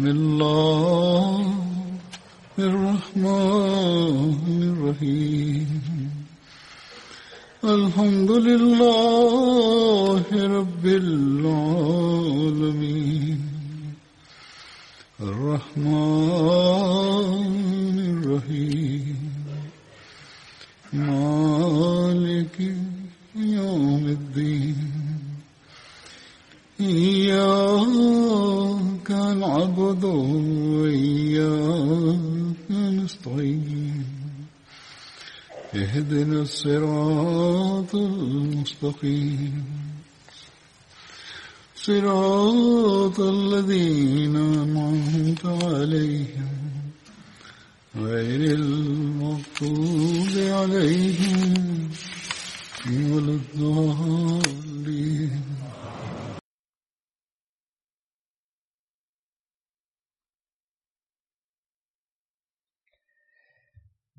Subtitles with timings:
[0.00, 0.69] بسم الله.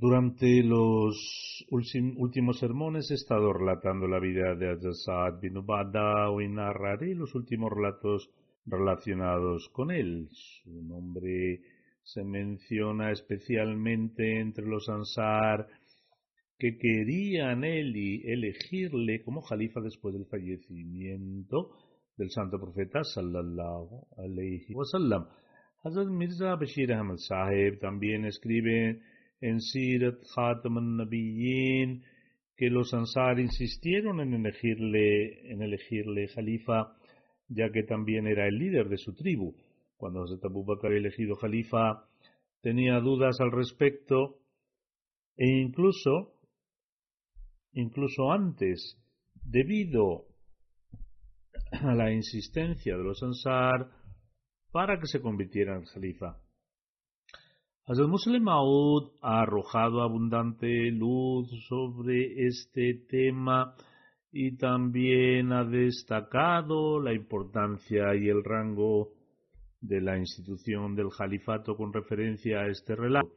[0.02, 7.14] Durante los últimos sermones he estado relatando la vida de Hazrat bin Ubada y narraré
[7.14, 8.32] los últimos relatos
[8.66, 10.28] relacionados con él.
[10.32, 11.62] Su nombre
[12.02, 15.68] se menciona especialmente entre los Ansar
[16.58, 21.78] que querían él y elegirle como califa después del fallecimiento
[22.18, 25.28] del santo profeta sallallahu alayhi wasallam.
[25.84, 29.00] Hazrat Mirza Bashir Ahmad Sahib también escribe
[29.42, 32.04] en Sirat Khatam al-Nabiyyin
[32.56, 36.96] que los Ansar insistieron en elegirle, en elegirle califa,
[37.48, 39.56] ya que también era el líder de su tribu.
[39.98, 42.08] Cuando Hazrat Abu Bakr elegido califa,
[42.62, 44.38] tenía dudas al respecto
[45.36, 46.36] e incluso,
[47.74, 48.96] incluso antes,
[49.44, 50.28] debido
[51.72, 53.90] a la insistencia de los Ansar
[54.72, 56.40] para que se convirtiera en califa.
[57.88, 63.74] Hazrat Muslim Maud ha arrojado abundante luz sobre este tema
[64.32, 69.14] y también ha destacado la importancia y el rango
[69.82, 73.32] de la institución del califato con referencia a este relato.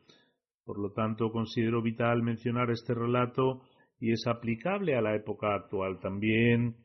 [0.66, 3.62] Por lo tanto, considero vital mencionar este relato
[3.98, 6.76] y es aplicable a la época actual también.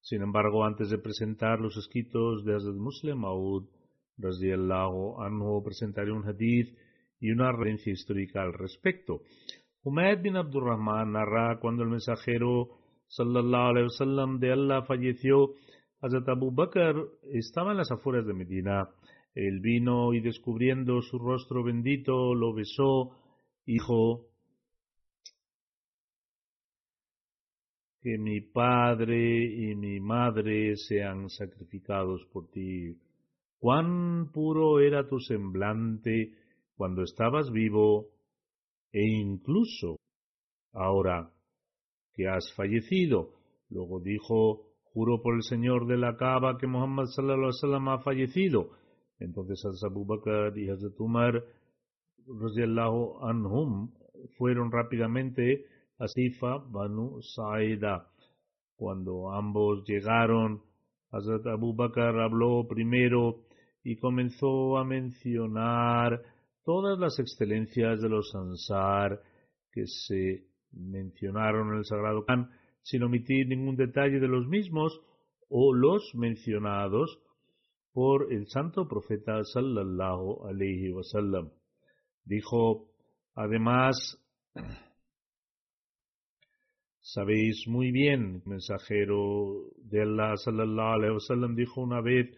[0.00, 3.68] Sin embargo, antes de presentar los escritos de Hazrat Muslim Maud,
[4.18, 6.76] radiallahu anhu presentaré un hadith
[7.20, 9.22] y una referencia histórica al respecto.
[9.82, 12.68] Humayd bin Abdurrahman narra cuando el mensajero
[13.08, 15.54] sallallahu alaihi wasallam de Allah falleció,
[16.00, 16.94] Hazrat Abu Bakr
[17.32, 18.88] estaba en las afueras de Medina.
[19.34, 23.12] Él vino y descubriendo su rostro bendito lo besó
[23.64, 24.26] y dijo
[28.00, 32.96] que mi padre y mi madre sean sacrificados por ti
[33.58, 36.34] cuán puro era tu semblante
[36.76, 38.08] cuando estabas vivo
[38.92, 39.96] e incluso
[40.72, 41.30] ahora
[42.14, 43.34] que has fallecido.
[43.70, 48.70] Luego dijo, juro por el Señor de la Kaaba que Muhammad sallallahu alaihi ha fallecido.
[49.18, 51.44] Entonces Hazrat Abu Bakr y Hazrat Umar
[53.22, 53.90] anhum
[54.36, 55.64] fueron rápidamente
[55.98, 58.06] a Sifa Banu Saida.
[58.76, 60.62] Cuando ambos llegaron,
[61.10, 63.47] Hazrat Abu Bakr habló primero
[63.82, 66.22] y comenzó a mencionar
[66.64, 69.20] todas las excelencias de los Ansar
[69.72, 72.50] que se mencionaron en el Sagrado Corán
[72.82, 75.00] sin omitir ningún detalle de los mismos
[75.48, 77.18] o los mencionados
[77.92, 81.50] por el santo profeta sallallahu alaihi wasallam.
[82.24, 82.88] Dijo,
[83.34, 83.96] además,
[87.00, 92.28] sabéis muy bien, mensajero de Allah sallallahu alaihi wasallam dijo una vez,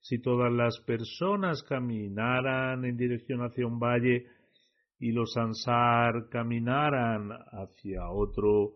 [0.00, 4.26] si todas las personas caminaran en dirección hacia un valle
[4.98, 8.74] y los ansar caminaran hacia otro,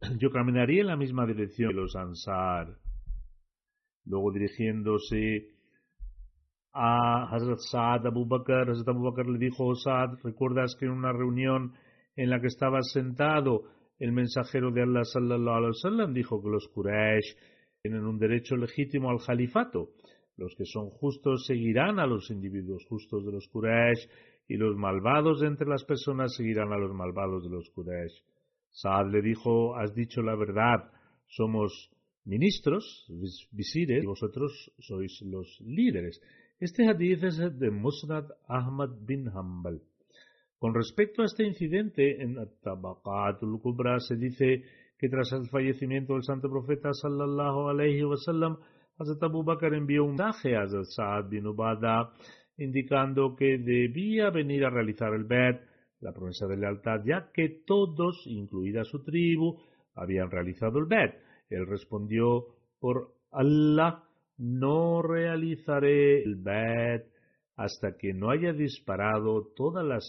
[0.18, 2.76] yo caminaría en la misma dirección que los ansar.
[4.04, 5.48] Luego dirigiéndose
[6.72, 8.70] a Hazrat Saad Abu Bakr.
[8.70, 11.72] Hazrat Abu Bakr le dijo, Saad, ¿recuerdas que en una reunión
[12.14, 13.64] en la que estabas sentado,
[13.98, 17.34] el mensajero de Allah sallallahu alaihi dijo que los Quraysh
[17.86, 19.90] tienen un derecho legítimo al califato?
[20.36, 24.08] Los que son justos seguirán a los individuos justos de los Quraysh
[24.48, 28.24] y los malvados entre las personas seguirán a los malvados de los Quraysh.
[28.70, 30.90] Saad le dijo, has dicho la verdad,
[31.28, 31.92] somos
[32.24, 33.06] ministros,
[33.52, 36.20] visires, y vosotros sois los líderes.
[36.58, 39.80] Este hadith es de Musnad Ahmad bin Hanbal.
[40.58, 44.64] Con respecto a este incidente, en Tabaqatul Kubra se dice
[44.98, 48.56] que tras el fallecimiento del santo profeta sallallahu alayhi wa sallam,
[48.98, 52.12] Hazrat Abu Bakr envió un mensaje a Hazrat Sa'ad bin Ubada
[52.58, 55.60] indicando que debía venir a realizar el Bet,
[56.00, 59.60] la promesa de lealtad, ya que todos, incluida su tribu,
[59.94, 61.14] habían realizado el Bet.
[61.50, 62.46] Él respondió,
[62.80, 64.02] por Allah,
[64.38, 67.06] no realizaré el Bet
[67.56, 70.04] hasta que no haya disparado todas las,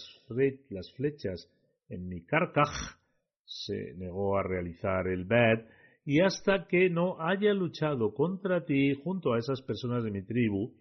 [0.96, 1.50] flechas
[1.88, 2.97] en mi carcaj.
[3.48, 5.66] Se negó a realizar el Bet
[6.04, 10.74] y hasta que no haya luchado contra ti junto a esas personas de mi tribu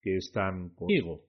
[0.00, 1.22] que están conmigo.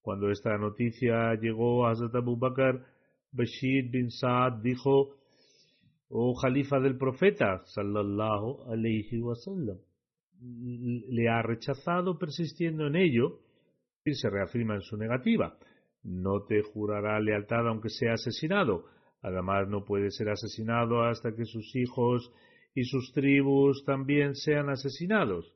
[0.00, 2.84] Cuando esta noticia llegó a Hazrat Abu Bakr,
[3.32, 5.16] Bashir bin Saad dijo,
[6.08, 9.78] oh Jalifa del profeta, sallallahu alayhi wasallam,
[10.40, 13.40] le ha rechazado persistiendo en ello
[14.04, 15.56] y se reafirma en su negativa.
[16.02, 18.84] No te jurará lealtad aunque sea asesinado.
[19.22, 22.32] Además no puede ser asesinado hasta que sus hijos
[22.74, 25.54] y sus tribus también sean asesinados.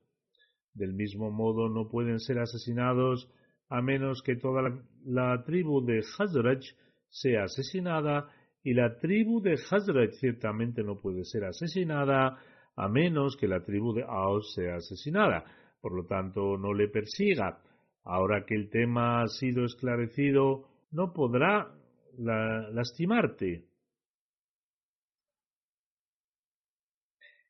[0.74, 3.28] Del mismo modo no pueden ser asesinados
[3.68, 4.62] a menos que toda
[5.04, 6.60] la, tribu de Hazraj
[7.08, 8.30] sea asesinada
[8.62, 12.38] y la tribu de Hazraj ciertamente no puede ser asesinada
[12.76, 15.44] a menos que la tribu de Aos sea asesinada.
[15.80, 17.58] Por lo tanto, no le persiga.
[18.06, 21.74] Ahora que el tema ha sido esclarecido, no podrá
[22.16, 23.64] lastimarte.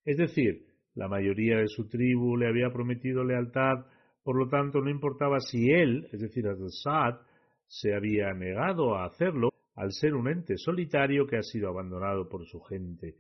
[0.02, 0.64] Es decir,
[0.94, 3.84] la mayoría de su tribu le había prometido lealtad,
[4.22, 7.20] por lo tanto no importaba si él, es decir, Assad,
[7.66, 12.46] se había negado a hacerlo al ser un ente solitario que ha sido abandonado por
[12.46, 13.14] su gente.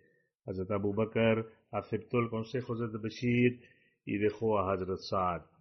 [0.46, 3.60] Hazrat Abu Bakr aceptó el consejo de Bashir
[4.06, 5.55] y dejó a Hazrat Saad.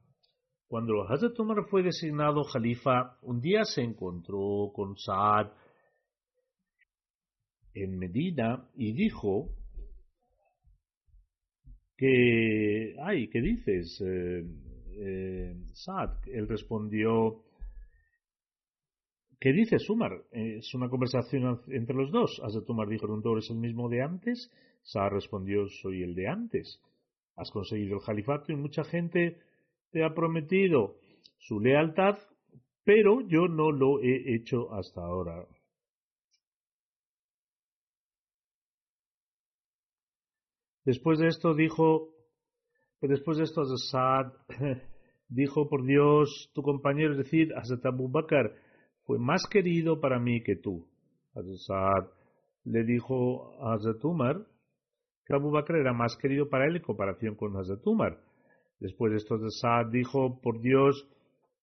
[0.68, 5.52] Cuando Hazrat Umar fue designado califa, un día se encontró con Saad
[7.74, 9.50] en Medina y dijo
[11.96, 14.02] que, ay, ¿qué dices?
[14.02, 14.44] Eh,
[14.98, 17.44] eh, Saad, él respondió,
[19.40, 20.14] ¿qué dices, Umar?
[20.32, 22.42] Es una conversación entre los dos.
[22.44, 24.52] Hazrat Umar dijo, ¿tú eres el mismo de antes?
[24.82, 26.82] Saad respondió, soy el de antes.
[27.36, 29.38] Has conseguido el califato y mucha gente
[29.96, 30.98] te ha prometido
[31.38, 32.18] su lealtad,
[32.84, 35.48] pero yo no lo he hecho hasta ahora.
[40.84, 42.10] Después de esto dijo,
[43.00, 44.34] después de esto Saad
[45.30, 48.54] dijo, por Dios, tu compañero, es decir, Hazrat Abu Bakr,
[49.06, 50.90] fue más querido para mí que tú.
[51.66, 52.10] Saad
[52.66, 54.46] le dijo a Hazrat Umar
[55.26, 58.25] que Abu Bakr era más querido para él en comparación con Hazrat Umar.
[58.80, 61.08] Después de esto Saad dijo, por Dios,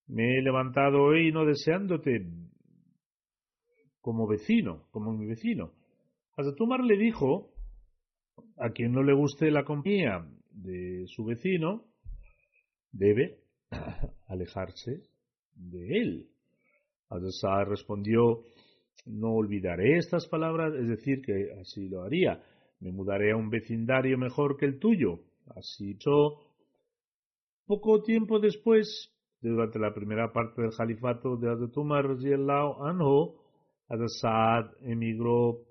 [0.06, 2.26] me he levantado hoy no deseándote
[4.00, 5.72] como vecino, como mi vecino.
[6.36, 7.52] Hazrat Umar le dijo,
[8.58, 11.84] a quien no le guste la compañía de su vecino,
[12.90, 13.38] debe
[14.26, 15.02] alejarse
[15.54, 16.28] de él.
[17.08, 18.42] Adesar respondió,
[19.06, 22.42] no olvidaré estas palabras, es decir, que así lo haría.
[22.80, 25.20] Me mudaré a un vecindario mejor que el tuyo.
[25.54, 26.40] Así hizo.
[27.66, 33.38] Poco tiempo después, durante la primera parte del califato de Hazrat Umar anhu,
[33.88, 35.64] Adesad emigró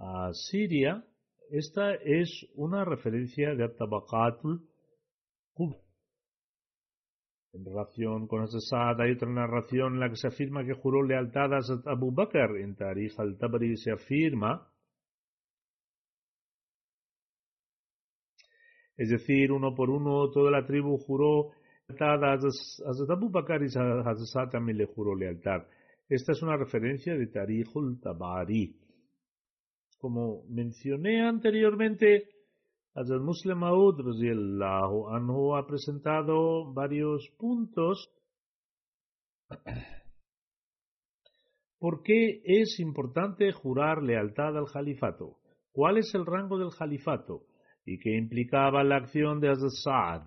[0.00, 1.04] a Siria
[1.50, 4.68] esta es una referencia de Tabaqatul
[5.54, 5.78] Qubra.
[7.54, 11.54] En relación con Asad hay otra narración en la que se afirma que juró lealtad
[11.54, 11.60] a
[11.90, 12.58] Abu Bakr.
[12.58, 14.70] En Tarij al-Tabari se afirma,
[18.98, 21.52] es decir, uno por uno, toda la tribu juró
[21.88, 22.32] lealtad a
[23.12, 23.70] Abu Bakr y
[24.50, 25.62] también le juró lealtad.
[26.08, 28.76] Esta es una referencia de Tarij al-Tabari.
[29.98, 32.28] Como mencioné anteriormente,
[32.94, 34.00] Hazrat Muslim Maud
[35.10, 38.12] anhu ha presentado varios puntos
[41.78, 45.38] ¿Por qué es importante jurar lealtad al califato?
[45.72, 47.44] ¿Cuál es el rango del califato?
[47.88, 50.24] ¿Y qué implicaba la acción de Sa'ad?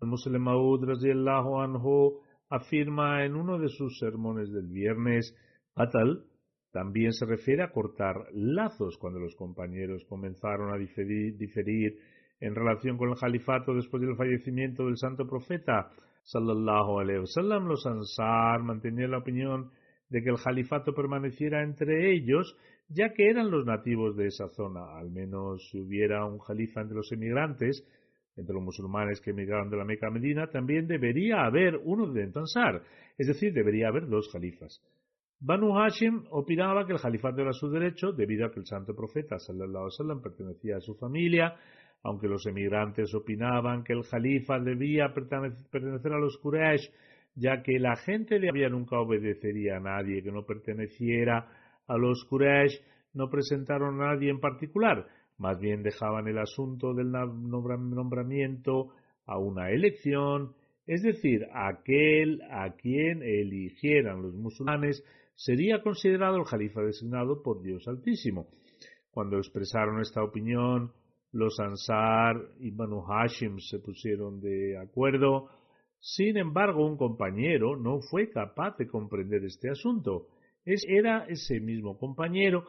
[0.00, 5.36] El Muslim Maud anhu afirma en uno de sus sermones del viernes,
[5.76, 6.24] Atal
[6.72, 11.96] también se refiere a cortar lazos cuando los compañeros comenzaron a diferir,
[12.40, 15.92] en relación con el califato después del fallecimiento del santo profeta
[16.24, 17.68] sallallahu alaihi wasallam.
[17.68, 19.70] Los ansar mantenían la opinión
[20.08, 22.56] de que el califato permaneciera entre ellos,
[22.90, 24.98] ya que eran los nativos de esa zona.
[24.98, 27.86] Al menos si hubiera un califa entre los emigrantes,
[28.36, 32.30] entre los musulmanes que emigraron de la Meca a Medina, también debería haber uno de
[32.34, 32.82] Ansar,
[33.16, 34.82] es decir, debería haber dos califas.
[35.38, 39.38] Banu Hashim opinaba que el califato era su derecho debido a que el santo profeta
[39.38, 41.56] sallallahu alaihi pertenecía a su familia,
[42.02, 46.90] aunque los emigrantes opinaban que el califa debía pertenecer a los Quraysh,
[47.36, 51.46] ya que la gente de Arabia nunca obedecería a nadie que no perteneciera
[51.90, 52.80] a los Quraysh,
[53.14, 58.92] no presentaron a nadie en particular, más bien dejaban el asunto del nombramiento
[59.26, 60.54] a una elección,
[60.86, 65.04] es decir, aquel a quien eligieran los musulmanes
[65.34, 68.48] sería considerado el califa designado por Dios Altísimo.
[69.10, 70.92] Cuando expresaron esta opinión,
[71.32, 75.48] los Ansar y Banu Hashim se pusieron de acuerdo.
[75.98, 80.28] Sin embargo, un compañero no fue capaz de comprender este asunto.
[80.64, 82.64] Era ese mismo compañero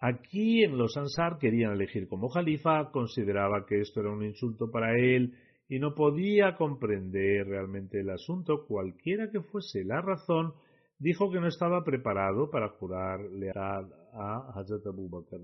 [0.00, 4.98] a quien los Ansar querían elegir como califa, consideraba que esto era un insulto para
[4.98, 5.34] él
[5.68, 10.52] y no podía comprender realmente el asunto, cualquiera que fuese la razón,
[10.98, 15.40] dijo que no estaba preparado para jurar lealtad a Hazrat Abu Bakr.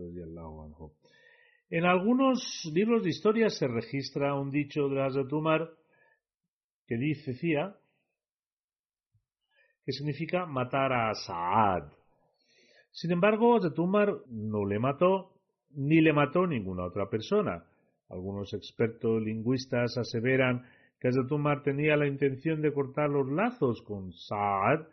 [1.70, 5.70] En algunos libros de historia se registra un dicho de Hazrat Umar
[6.86, 7.76] que dice, decía,
[9.90, 11.90] que significa matar a Saad.
[12.92, 15.32] Sin embargo, Hazrat Umar no le mató
[15.72, 17.64] ni le mató ninguna otra persona.
[18.08, 20.62] Algunos expertos lingüistas aseveran
[21.00, 24.86] que Hazrat Umar tenía la intención de cortar los lazos con Saad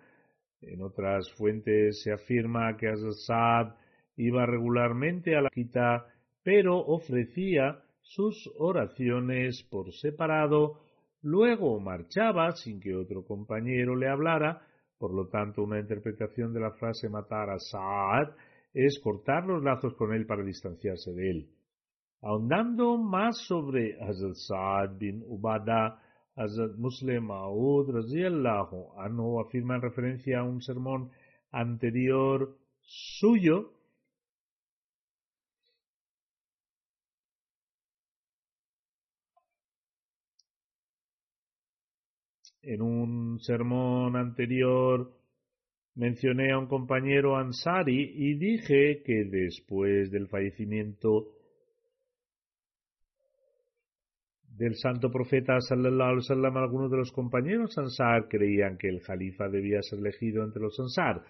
[0.61, 3.75] en otras fuentes se afirma que Asad
[4.15, 6.07] iba regularmente a la quita,
[6.43, 10.79] pero ofrecía sus oraciones por separado,
[11.21, 14.63] luego marchaba sin que otro compañero le hablara,
[14.97, 18.29] por lo tanto una interpretación de la frase matar a Saad
[18.73, 21.49] es cortar los lazos con él para distanciarse de él.
[22.21, 26.01] Ahondando más sobre Hazrat Saad bin Ubada,
[26.35, 31.11] Hazrat Muslim radiyallahu anhu afirma en referencia a un sermón
[31.51, 33.76] anterior suyo
[42.67, 45.09] en un sermón anterior
[45.95, 51.29] mencioné a un compañero Ansari y dije que después del fallecimiento
[54.57, 59.47] del santo profeta sallallahu alaihi wasallam, algunos de los compañeros Ansar creían que el califa
[59.47, 61.23] debía ser elegido entre los Ansar.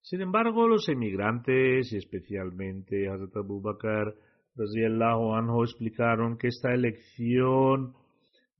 [0.00, 4.16] Sin embargo, los emigrantes, y especialmente Hazrat Abu Bakr
[4.58, 7.94] anhu, explicaron que esta elección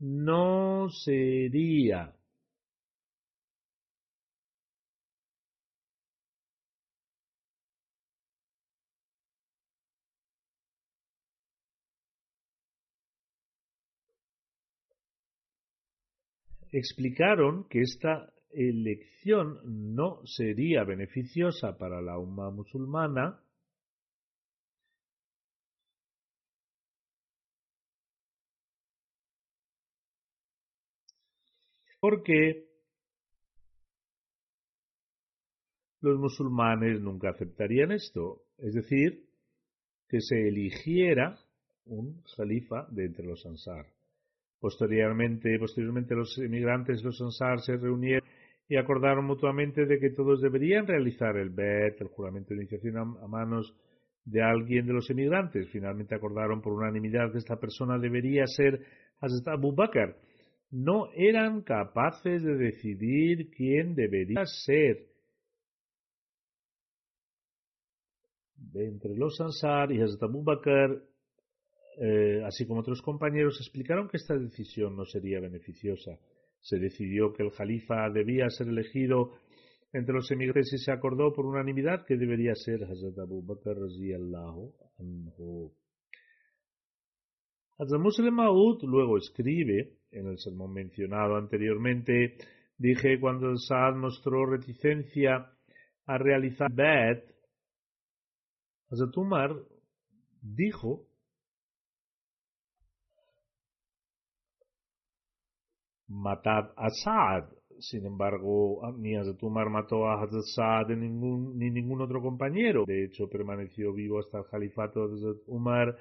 [0.02, 2.12] no sería.
[16.73, 19.61] Explicaron que esta elección
[19.94, 23.40] no sería beneficiosa para la umma musulmana
[32.02, 32.66] porque
[36.00, 39.23] los musulmanes nunca aceptarían esto, es decir,
[40.09, 41.38] que se eligiera
[41.87, 43.87] un califa de entre los ansar.
[44.59, 48.28] Posteriormente, posteriormente los emigrantes, los ansar, se reunieron
[48.68, 53.04] y acordaron mutuamente de que todos deberían realizar el bet, el juramento de iniciación a,
[53.28, 53.76] manos
[54.25, 55.68] de alguien de los emigrantes.
[55.71, 58.85] Finalmente acordaron por unanimidad que esta persona debería ser
[59.47, 60.16] Abu Bakr.
[60.73, 65.07] No eran capaces de decidir quién debería ser.
[68.75, 71.12] Entre los Ansar y Hazrat Abu Bakr
[71.99, 76.19] eh, así como otros compañeros, explicaron que esta decisión no sería beneficiosa.
[76.61, 79.33] Se decidió que el califa debía ser elegido
[79.93, 83.76] entre los emigrantes y se acordó por unanimidad que debería ser Hazrat Abu Bakr.
[87.79, 92.37] Muslim Maud luego escribe, en el sermón mencionado anteriormente,
[92.79, 95.50] dije cuando Saad mostró reticencia
[96.07, 97.33] a realizar Bet,
[98.91, 99.57] Hazrat Umar
[100.43, 101.07] dijo
[106.09, 107.49] matad a Saad.
[107.79, 112.85] Sin embargo, ni Hazrat Umar mató a Hazrat Saad ni ningún, ni ningún otro compañero.
[112.87, 115.97] De hecho, permaneció vivo hasta el califato de Hazrat Umar,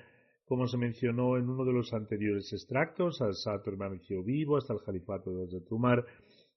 [0.51, 3.19] como se mencionó en uno de los anteriores extractos.
[3.41, 6.05] Saad permaneció vivo hasta el califato de Hazrat Umar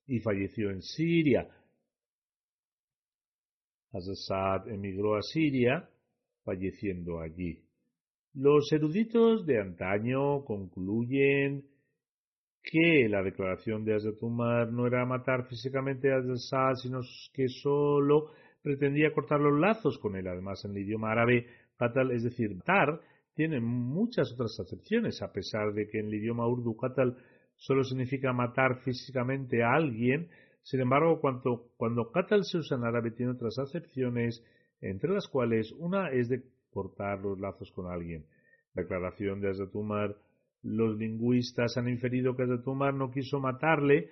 [0.05, 1.47] y falleció en Siria.
[3.93, 5.89] Saad emigró a Siria,
[6.43, 7.63] falleciendo allí.
[8.33, 11.63] Los eruditos de antaño concluyen
[12.61, 16.99] que la declaración de Hazrat Umar no era matar físicamente a Hazrat sino
[17.31, 20.27] que solo pretendía cortar los lazos con él.
[20.27, 21.47] Además, en el idioma árabe,
[21.77, 22.99] qatal, es decir, matar,
[23.35, 27.17] tiene muchas otras acepciones, a pesar de que en el idioma urdu qatal
[27.57, 30.29] solo significa matar físicamente a alguien.
[30.63, 34.43] Sin embargo, cuando, cuando qatal se usa en árabe tiene otras acepciones,
[34.81, 38.25] entre las cuales una es de cortar los lazos con alguien.
[38.73, 40.15] Declaración de Hazrat Umar
[40.65, 44.09] los lingüistas han inferido que Umar no quiso matarle,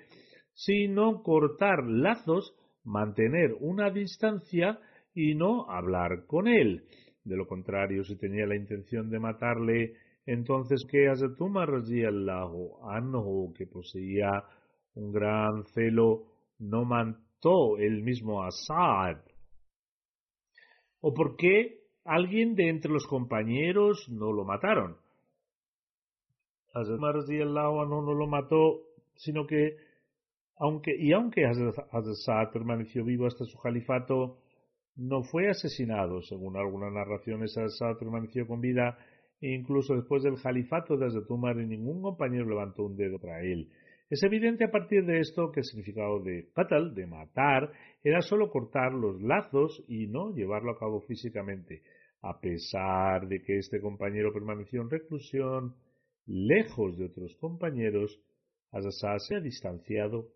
[0.54, 4.80] sino cortar lazos, mantener una distancia
[5.16, 6.84] y no hablar con él.
[7.24, 9.94] De lo contrario, si tenía la intención de matarle,
[10.26, 14.44] entonces que Hazrat Umar anhu, que poseía
[14.96, 16.26] un gran celo,
[16.60, 19.22] no mató él mismo a Saad.
[21.02, 24.98] ¿O por qué alguien de entre los compañeros no lo mataron?
[26.74, 28.82] Hazrat Umar no lo mató,
[29.16, 29.78] sino que,
[30.58, 34.43] aunque, y aunque Hazrat permaneció vivo hasta su califato,
[34.96, 36.22] no fue asesinado.
[36.22, 38.98] Según algunas narraciones, Hazrat permaneció con vida
[39.42, 43.70] e incluso después del califato de Hazrat Umar ningún compañero levantó un dedo para él.
[44.10, 47.72] Es evidente a partir de esto que el significado de qatal, de matar,
[48.04, 51.82] era solo cortar los lazos y no llevarlo a cabo físicamente.
[52.22, 55.76] A pesar de que este compañero permaneció en reclusión,
[56.26, 58.20] lejos de otros compañeros,
[58.72, 60.30] Asasá se ha distanciado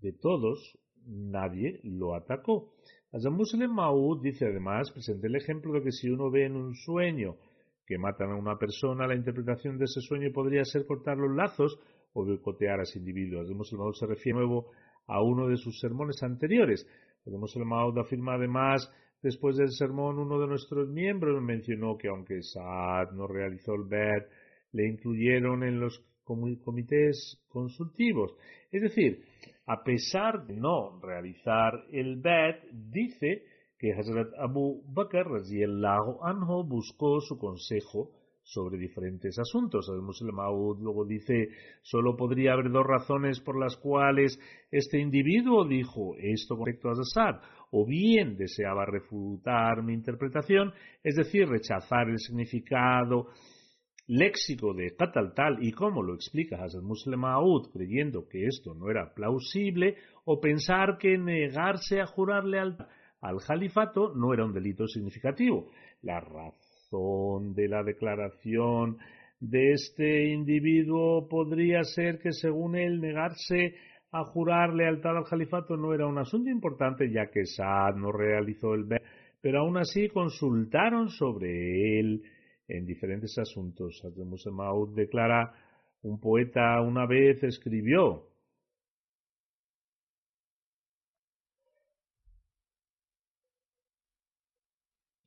[0.00, 2.74] de todos, nadie lo atacó.
[3.12, 7.36] Muslim Maud dice además, presenta el ejemplo de que si uno ve en un sueño
[7.86, 11.78] que matan a una persona, la interpretación de ese sueño podría ser cortar los lazos
[12.12, 13.42] o boicotear a ese individuo.
[13.54, 14.70] Muslim Maud se refiere de nuevo
[15.06, 16.86] a uno de sus sermones anteriores.
[17.24, 18.90] Muslim Maud afirma además,
[19.22, 24.26] después del sermón, uno de nuestros miembros mencionó que aunque Saad no realizó el bed
[24.72, 28.34] le incluyeron en los comités consultivos.
[28.70, 29.24] Es decir,
[29.66, 33.44] a pesar de no realizar el BET, dice
[33.78, 35.26] que Hazrat Abu Bakr
[36.22, 38.10] anhu buscó su consejo
[38.42, 39.88] sobre diferentes asuntos.
[39.88, 41.48] El musulmán luego dice,
[41.82, 44.38] solo podría haber dos razones por las cuales
[44.70, 50.72] este individuo dijo esto con respecto a Assad, o bien deseaba refutar mi interpretación,
[51.04, 53.28] es decir, rechazar el significado
[54.08, 58.90] léxico de tal tal y cómo lo explica Hasan Muslim Aoud creyendo que esto no
[58.90, 62.76] era plausible o pensar que negarse a jurarle al,
[63.20, 65.70] al califato no era un delito significativo.
[66.02, 68.96] La razón de la declaración
[69.40, 73.74] de este individuo podría ser que según él negarse
[74.10, 78.74] a jurar lealtad al califato no era un asunto importante ya que Saad no realizó
[78.74, 78.86] el
[79.40, 82.22] pero aún así consultaron sobre él
[82.68, 84.02] en diferentes asuntos.
[84.52, 85.52] Maud declara,
[86.02, 88.28] un poeta una vez escribió,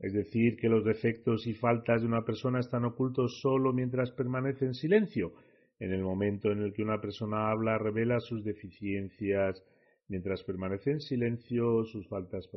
[0.02, 4.66] Es decir, que los defectos y faltas de una persona están ocultos solo mientras permanece
[4.66, 5.34] en silencio.
[5.80, 9.64] En el momento en el que una persona habla, revela sus deficiencias.
[10.08, 12.50] Mientras permanece en silencio, sus faltas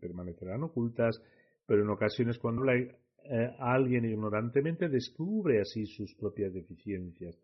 [0.00, 1.22] permanecerán ocultas,
[1.64, 7.38] pero en ocasiones cuando habla eh, alguien ignorantemente descubre así sus propias deficiencias.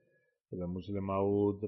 [0.50, 1.62] El Muslim Maud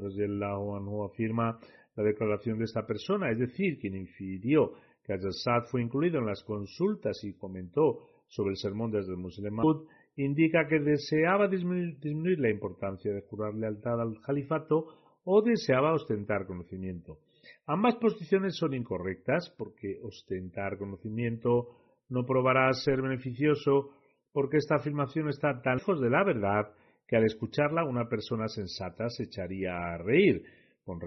[1.04, 1.58] afirma
[1.96, 6.42] la declaración de esta persona, es decir, quien infirió que Azad fue incluido en las
[6.44, 12.50] consultas y comentó sobre el sermón desde el Muslim Maud, indica que deseaba disminuir la
[12.50, 14.86] importancia de jurar lealtad al califato
[15.24, 17.18] o deseaba ostentar conocimiento.
[17.66, 21.68] Ambas posiciones son incorrectas porque ostentar conocimiento
[22.08, 23.90] no probará ser beneficioso
[24.32, 26.72] porque esta afirmación está tan lejos de la verdad
[27.06, 30.44] que al escucharla una persona sensata se echaría a reír.
[30.84, 31.00] Con,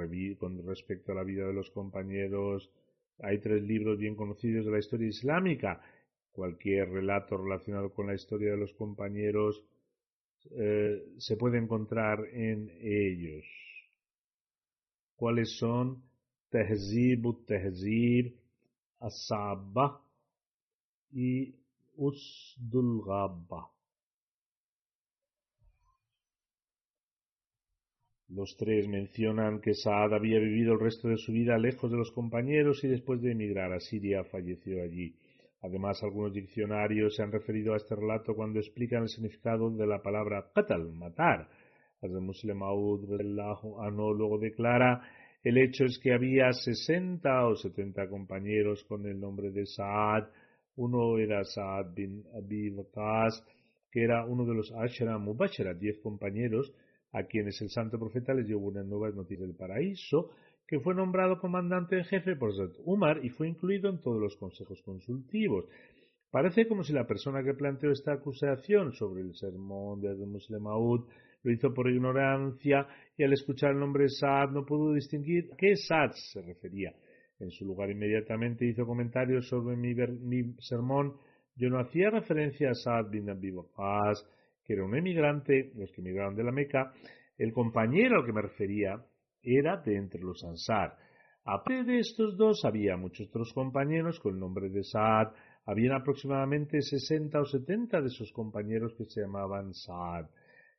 [0.65, 2.69] respecto a la vida de los compañeros,
[3.19, 5.81] hay tres libros bien conocidos de la historia islámica.
[6.31, 9.63] Cualquier relato relacionado con la historia de los compañeros
[10.51, 13.45] eh, se puede encontrar en ellos.
[15.15, 16.03] ¿Cuáles son?
[16.49, 18.35] Tehzib, Tehzib,
[18.99, 20.01] Asaba
[21.11, 21.55] y
[28.29, 32.11] Los tres mencionan que Saad había vivido el resto de su vida lejos de los
[32.11, 35.15] compañeros y después de emigrar a Siria falleció allí.
[35.61, 40.01] Además, algunos diccionarios se han referido a este relato cuando explican el significado de la
[40.01, 41.49] palabra qatal, matar.
[42.01, 45.01] El Muslim luego declara
[45.43, 50.27] el hecho es que había sesenta o setenta compañeros con el nombre de Saad.
[50.75, 53.43] Uno era Saad bin Abi Waqas,
[53.91, 56.73] que era uno de los Ashra Mubashara, diez compañeros,
[57.11, 60.29] a quienes el santo profeta les llevó una nueva noticia del paraíso,
[60.67, 64.35] que fue nombrado comandante en jefe por Zat Umar y fue incluido en todos los
[64.37, 65.65] consejos consultivos.
[66.29, 71.07] Parece como si la persona que planteó esta acusación sobre el sermón de Muslim Maud
[71.41, 75.75] lo hizo por ignorancia y al escuchar el nombre Saad no pudo distinguir a qué
[75.75, 76.93] Saad se refería.
[77.39, 79.95] En su lugar inmediatamente hizo comentarios sobre mi,
[80.59, 81.15] sermón.
[81.55, 83.53] Yo no hacía referencia a Saad bin Abi
[84.63, 86.93] que era un emigrante, los que emigraron de la Meca.
[87.37, 89.03] El compañero al que me refería
[89.41, 90.97] era de entre los Ansar.
[91.45, 95.33] Aparte de estos dos, había muchos otros compañeros con el nombre de Saad.
[95.65, 100.27] Habían aproximadamente sesenta o setenta de esos compañeros que se llamaban Saad.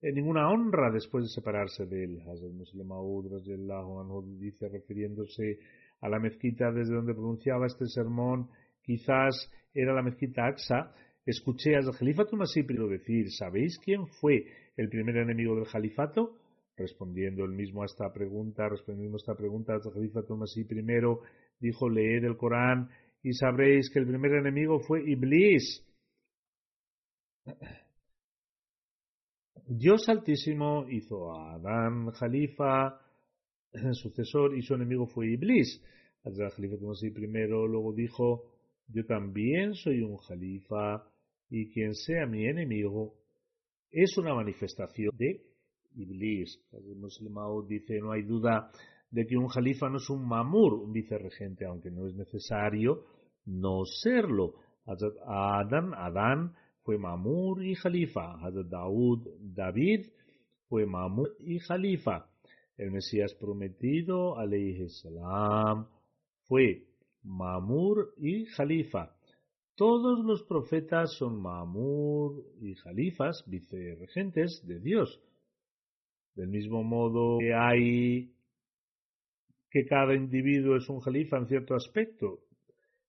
[0.00, 2.22] eh, ninguna honra después de separarse de él.
[2.54, 3.26] Muslim Maud
[4.38, 5.58] dice refiriéndose
[6.00, 8.48] a la mezquita desde donde pronunciaba este sermón,
[8.82, 10.94] quizás era la mezquita Aqsa,
[11.24, 14.44] escuché al Jalifato Masih decir, ¿sabéis quién fue
[14.76, 16.36] el primer enemigo del califato?
[16.76, 21.20] Respondiendo el mismo a esta pregunta, respondiendo a esta pregunta, el Jalifato Masih primero
[21.58, 22.88] dijo, leed el Corán
[23.22, 25.84] y sabréis que el primer enemigo fue Iblis.
[29.66, 33.00] Dios Altísimo hizo a Adán Jalifa,
[33.92, 35.82] sucesor y su enemigo fue Iblis.
[36.24, 36.76] El Jalifa
[37.14, 38.59] primero luego dijo,
[38.92, 41.04] yo también soy un Jalifa
[41.48, 43.14] y quien sea mi enemigo
[43.90, 45.42] es una manifestación de
[45.94, 46.60] Iblis.
[46.72, 48.70] El musulmán dice, no hay duda
[49.10, 53.04] de que un Jalifa no es un mamur, un vicerregente, aunque no es necesario
[53.46, 54.54] no serlo.
[55.26, 58.36] Adán, Adán fue mamur y Jalifa.
[58.68, 60.06] Daud, David
[60.68, 62.30] fue mamur y Jalifa
[62.80, 65.86] el Mesías prometido, alayhi salam,
[66.44, 66.86] fue
[67.22, 69.14] Mamur y Jalifa.
[69.74, 75.20] Todos los profetas son Mamur y Jalifas, vicerregentes de Dios.
[76.34, 78.34] Del mismo modo que hay
[79.70, 82.40] que cada individuo es un jalifa en cierto aspecto.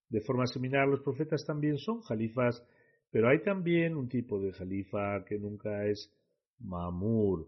[0.10, 2.64] De forma similar, los profetas también son jalifas,
[3.10, 6.14] pero hay también un tipo de jalifa que nunca es
[6.60, 7.48] mamur,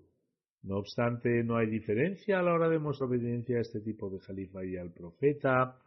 [0.63, 4.19] no obstante, no hay diferencia a la hora de mostrar obediencia a este tipo de
[4.19, 5.77] califa y al profeta.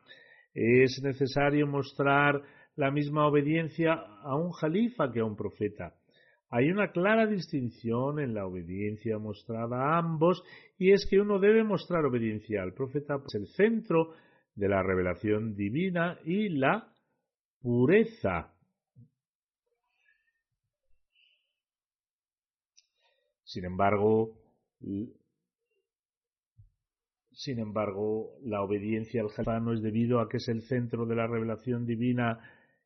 [0.59, 2.41] Es necesario mostrar
[2.77, 5.95] la misma obediencia a un califa que a un profeta.
[6.49, 10.43] Hay una clara distinción en la obediencia mostrada a ambos
[10.79, 14.15] y es que uno debe mostrar obediencia al profeta, pues el centro
[14.55, 16.91] de la revelación divina y la
[17.61, 18.55] pureza.
[23.45, 24.39] Sin embargo,
[27.37, 31.15] sin embargo, la obediencia al Jalifá no es debido a que es el centro de
[31.15, 32.41] la revelación divina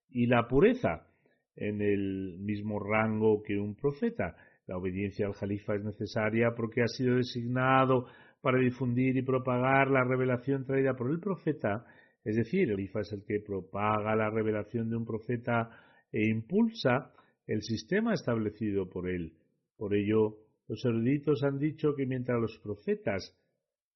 [0.08, 1.06] y la pureza
[1.54, 4.34] en el mismo rango que un profeta.
[4.66, 8.06] La obediencia al Jalifa es necesaria porque ha sido designado
[8.40, 11.86] para difundir y propagar la revelación traída por el profeta,
[12.24, 15.70] es decir, el Jalifa es el que propaga la revelación de un profeta
[16.10, 17.12] e impulsa
[17.46, 19.32] el sistema establecido por él.
[19.76, 20.38] Por ello,
[20.70, 23.36] Los eruditos han dicho que mientras los profetas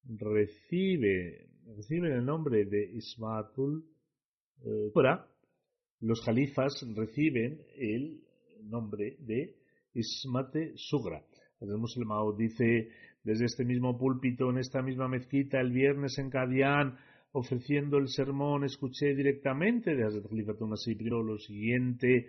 [0.07, 3.85] reciben, reciben el nombre de Ismatul
[4.63, 4.91] eh,
[6.01, 8.21] los califas reciben el
[8.63, 9.55] nombre de
[9.93, 11.23] Ismate Sugra.
[11.59, 12.89] El musulmán dice
[13.23, 16.97] desde este mismo púlpito, en esta misma mezquita, el viernes en Kadian,
[17.31, 22.27] ofreciendo el sermón, escuché directamente de Hazrat Khalifa lo siguiente,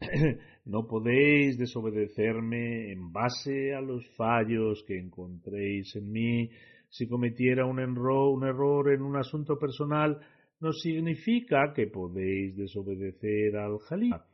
[0.64, 6.50] no podéis desobedecerme en base a los fallos que encontréis en mí.
[6.88, 10.18] Si cometiera un, un error en un asunto personal,
[10.60, 14.24] no significa que podéis desobedecer al Jalifa.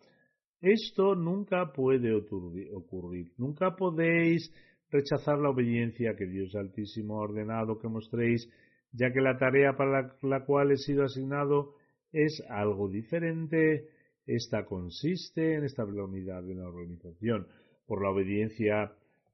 [0.60, 3.32] Esto nunca puede ocurrir.
[3.36, 4.50] Nunca podéis
[4.90, 8.48] rechazar la obediencia que Dios Altísimo ha ordenado que mostréis,
[8.92, 11.74] ya que la tarea para la cual he sido asignado
[12.12, 13.88] es algo diferente.
[14.26, 17.46] Esta consiste en establecer la unidad de la organización
[17.86, 18.90] por la obediencia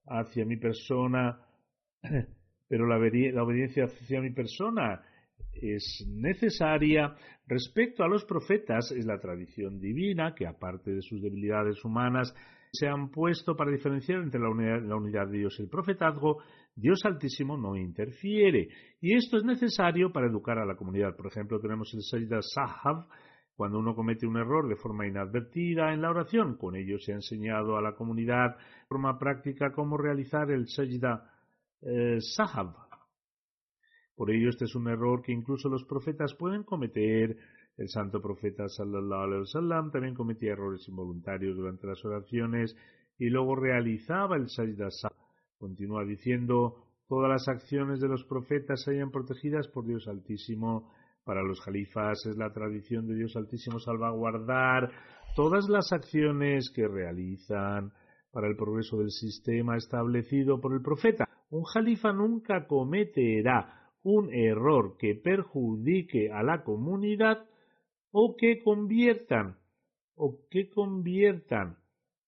[0.06, 1.46] hacia mi persona,
[2.70, 2.98] pero la
[3.42, 5.02] obediencia hacia mi persona
[5.52, 7.16] es necesaria
[7.48, 12.32] respecto a los profetas es la tradición divina que aparte de sus debilidades humanas
[12.72, 16.44] se han puesto para diferenciar entre la unidad, de Dios y el profetazgo,
[16.76, 18.68] Dios Altísimo no interfiere.
[19.00, 21.16] Y esto es necesario para educar a la comunidad.
[21.16, 23.08] Por ejemplo, tenemos el Sajda Sahab,
[23.56, 26.56] cuando uno comete un error de forma inadvertida en la oración.
[26.56, 31.39] Con ello se ha enseñado a la comunidad de forma práctica cómo realizar el Sajda
[31.82, 32.74] eh, Sahab,
[34.20, 37.38] por ello, este es un error que incluso los profetas pueden cometer.
[37.78, 42.76] El santo profeta sallallahu alaihi wasallam también cometía errores involuntarios durante las oraciones
[43.16, 44.90] y luego realizaba el sajda
[45.56, 50.92] Continúa diciendo, todas las acciones de los profetas se hayan protegidas por Dios Altísimo.
[51.24, 54.90] Para los califas es la tradición de Dios Altísimo salvaguardar
[55.34, 57.90] todas las acciones que realizan
[58.30, 61.29] para el progreso del sistema establecido por el profeta.
[61.50, 67.44] Un califa nunca cometerá un error que perjudique a la comunidad
[68.12, 69.58] o que conviertan
[70.14, 71.76] o que conviertan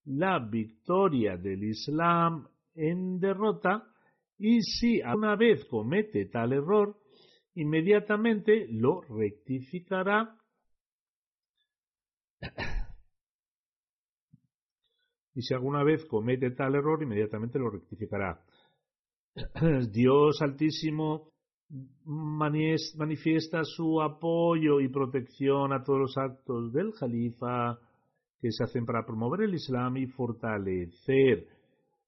[0.04, 3.86] la victoria del Islam en derrota
[4.38, 6.96] y si alguna vez comete tal error,
[7.54, 10.36] inmediatamente lo rectificará.
[15.34, 18.42] y si alguna vez comete tal error, inmediatamente lo rectificará.
[19.90, 21.30] Dios Altísimo
[22.04, 27.78] manifiesta su apoyo y protección a todos los actos del Jalifa
[28.40, 31.46] que se hacen para promover el Islam y fortalecer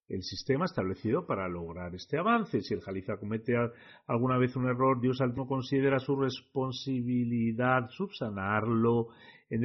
[0.07, 2.61] el sistema establecido para lograr este avance.
[2.61, 3.53] Si el Jalifa comete
[4.07, 9.09] alguna vez un error, Dios no considera su responsabilidad subsanarlo
[9.47, 9.61] en,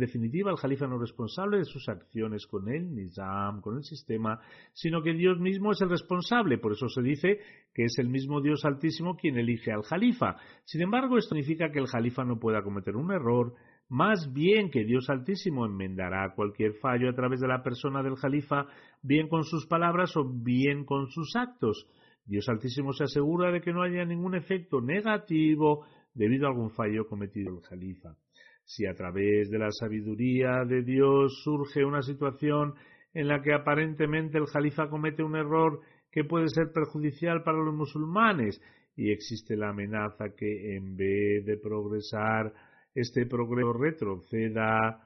[0.00, 4.40] definitiva, el Jalifa no es responsable de sus acciones con el Nizam, con el sistema,
[4.72, 6.58] sino que Dios mismo es el responsable.
[6.58, 7.38] Por eso se dice
[7.72, 10.36] que es el mismo Dios Altísimo quien elige al Jalifa.
[10.64, 13.54] Sin embargo, esto significa que el Jalifa no pueda cometer un error,
[13.92, 18.66] más bien que Dios Altísimo enmendará cualquier fallo a través de la persona del Jalifa,
[19.02, 21.86] bien con sus palabras o bien con sus actos.
[22.24, 27.06] Dios Altísimo se asegura de que no haya ningún efecto negativo debido a algún fallo
[27.06, 28.16] cometido el Jalifa.
[28.64, 32.72] Si a través de la sabiduría de Dios surge una situación
[33.12, 37.74] en la que aparentemente el Jalifa comete un error que puede ser perjudicial para los
[37.74, 38.58] musulmanes
[38.96, 42.54] y existe la amenaza que en vez de progresar
[42.94, 45.00] este progreso retroceda,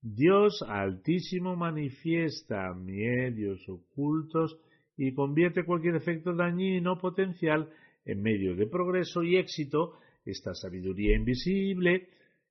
[0.00, 4.58] Dios Altísimo manifiesta medios ocultos
[4.96, 7.68] y convierte cualquier efecto dañino potencial
[8.04, 9.94] en medio de progreso y éxito.
[10.24, 12.08] Esta sabiduría invisible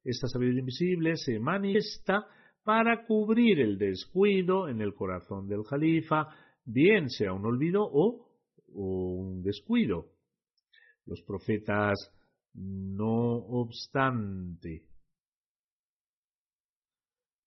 [0.08, 2.26] esta sabiduría invisible se manifiesta
[2.63, 6.30] para cubrir el descuido en el corazón del califa,
[6.63, 8.26] bien sea un olvido o,
[8.69, 10.06] un descuido.
[11.06, 11.95] Los profetas,
[12.58, 14.84] no obstante,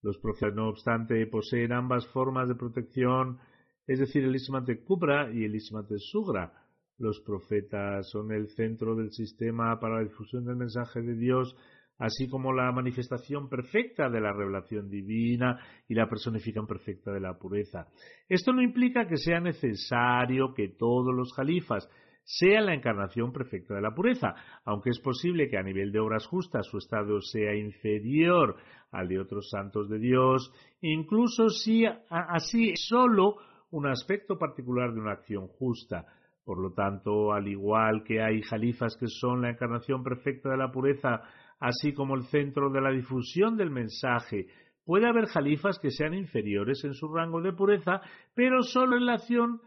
[0.03, 3.39] los profetas, no obstante, poseen ambas formas de protección,
[3.87, 6.53] es decir, el Ismate Kubra y el Ismate Sugra.
[6.97, 11.55] Los profetas son el centro del sistema para la difusión del mensaje de Dios
[12.01, 17.39] así como la manifestación perfecta de la revelación divina y la personificación perfecta de la
[17.39, 17.89] pureza.
[18.27, 21.87] Esto no implica que sea necesario que todos los califas
[22.33, 26.27] sean la encarnación perfecta de la pureza, aunque es posible que a nivel de obras
[26.27, 28.57] justas su estado sea inferior
[28.93, 33.37] al de otros santos de Dios, incluso si así es solo
[33.73, 36.07] un aspecto particular de una acción justa.
[36.45, 40.71] Por lo tanto, al igual que hay jalifas que son la encarnación perfecta de la
[40.71, 41.23] pureza
[41.59, 44.47] así como el centro de la difusión del mensaje,
[44.91, 48.01] Puede haber jalifas que sean inferiores en su rango de pureza,
[48.35, 49.61] pero solo en relación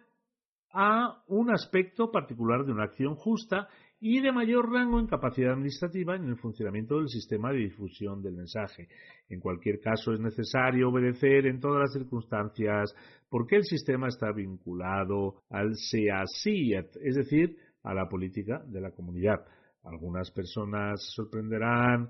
[0.73, 3.67] a un aspecto particular de una acción justa
[3.99, 8.33] y de mayor rango en capacidad administrativa en el funcionamiento del sistema de difusión del
[8.33, 8.89] mensaje.
[9.29, 12.93] En cualquier caso, es necesario obedecer en todas las circunstancias
[13.29, 19.45] porque el sistema está vinculado al SEASIAT, es decir, a la política de la comunidad.
[19.83, 22.09] Algunas personas se sorprenderán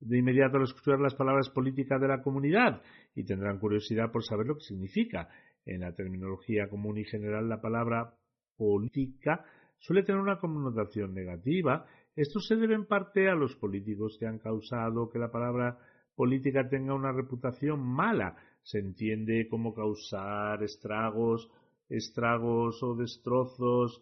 [0.00, 2.82] de inmediato al escuchar las palabras política de la comunidad
[3.14, 5.28] y tendrán curiosidad por saber lo que significa.
[5.66, 8.14] En la terminología común y general la palabra
[8.56, 9.44] política
[9.78, 11.86] suele tener una connotación negativa.
[12.14, 15.78] Esto se debe en parte a los políticos que han causado que la palabra
[16.14, 18.36] política tenga una reputación mala.
[18.62, 21.50] Se entiende como causar estragos,
[21.88, 24.00] estragos o destrozos,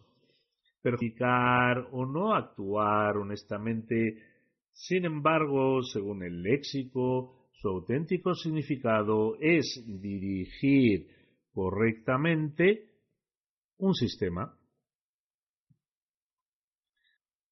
[0.83, 4.19] perjudicar o no actuar honestamente.
[4.73, 11.09] Sin embargo, según el léxico, su auténtico significado es dirigir
[11.53, 12.89] correctamente
[13.79, 14.55] un sistema.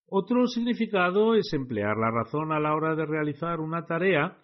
[0.06, 4.36] Otro significado es emplear la razón a la hora de realizar una tarea.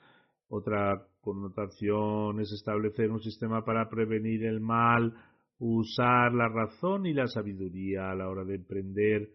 [0.49, 5.13] Otra connotación es establecer un sistema para prevenir el mal,
[5.59, 9.29] usar la razón y la sabiduría a la hora de emprender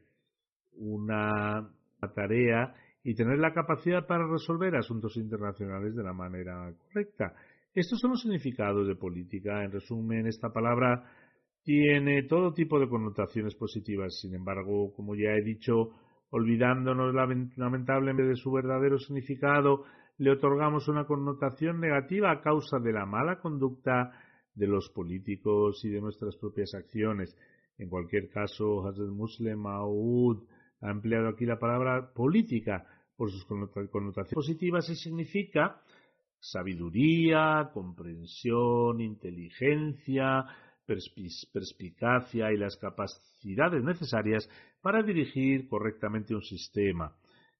[0.77, 1.69] una
[2.15, 7.33] tarea y tener la capacidad para resolver asuntos internacionales de la manera correcta.
[7.73, 9.63] Estos son los significados de política.
[9.63, 11.03] En resumen, esta palabra
[11.63, 14.19] tiene todo tipo de connotaciones positivas.
[14.19, 15.91] Sin embargo, como ya he dicho,
[16.31, 17.13] olvidándonos
[17.55, 19.85] lamentablemente de su verdadero significado,
[20.17, 24.11] le otorgamos una connotación negativa a causa de la mala conducta
[24.53, 27.35] de los políticos y de nuestras propias acciones.
[27.77, 30.43] En cualquier caso, Hazrat Muslim Maud
[30.81, 35.81] ha empleado aquí la palabra política por sus connotaciones positivas y significa
[36.41, 40.45] sabiduría, comprensión, inteligencia,
[40.85, 44.49] perspicacia y las capacidades necesarias
[44.81, 47.15] para dirigir correctamente un sistema.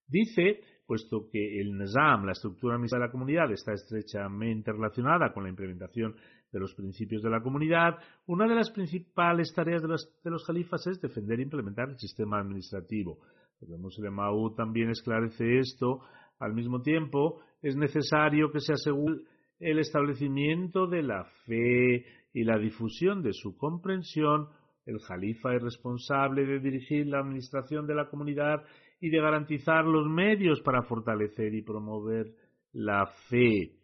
[0.06, 5.48] Dice, puesto que el Nizam, la estructura de la comunidad, está estrechamente relacionada con la
[5.48, 6.16] implementación
[6.52, 10.86] de los principios de la comunidad, una de las principales tareas de los, de califas
[10.86, 13.20] es defender e implementar el sistema administrativo.
[13.62, 14.16] El Muslim
[14.56, 16.00] también esclarece esto.
[16.40, 19.22] Al mismo tiempo, es necesario que se asegure
[19.60, 24.48] el establecimiento de la fe y la difusión de su comprensión,
[24.84, 28.64] el Jalifa es responsable de dirigir la administración de la comunidad
[29.00, 32.34] y de garantizar los medios para fortalecer y promover
[32.72, 33.76] la fe.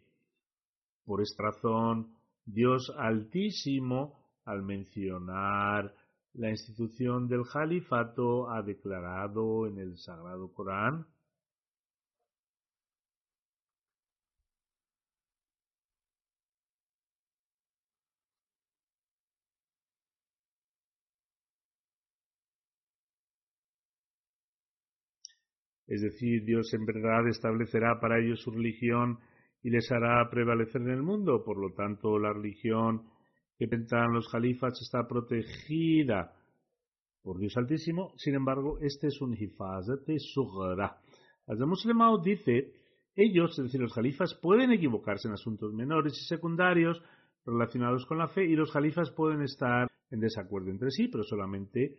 [1.05, 2.13] Por esta razón,
[2.45, 5.93] Dios Altísimo, al mencionar
[6.33, 11.05] la institución del Jalifato, ha declarado en el Sagrado Corán
[25.89, 29.17] Es decir, Dios en verdad establecerá para ellos su religión
[29.63, 31.43] y les hará prevalecer en el mundo.
[31.43, 33.09] Por lo tanto, la religión
[33.57, 36.31] que pentan los califas está protegida
[37.23, 38.13] por Dios Altísimo.
[38.17, 41.01] Sin embargo, este es un hifazat sugra.
[41.47, 42.71] Al Muslimao dice,
[43.15, 47.01] ellos, es decir, los califas, pueden equivocarse en asuntos menores y secundarios
[47.45, 51.97] relacionados con la fe y los califas pueden estar en desacuerdo entre sí, pero solamente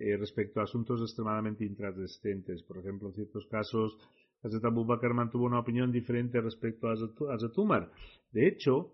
[0.00, 2.62] eh, respecto a asuntos extremadamente intrascendentes.
[2.62, 3.98] Por ejemplo, en ciertos casos,
[4.42, 7.90] Hazrat Abu Bakr mantuvo una opinión diferente respecto a Hazrat Umar.
[8.30, 8.92] De hecho,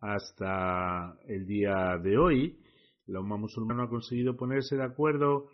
[0.00, 2.58] hasta el día de hoy,
[3.06, 5.48] la umma musulmana ha conseguido ponerse de acuerdo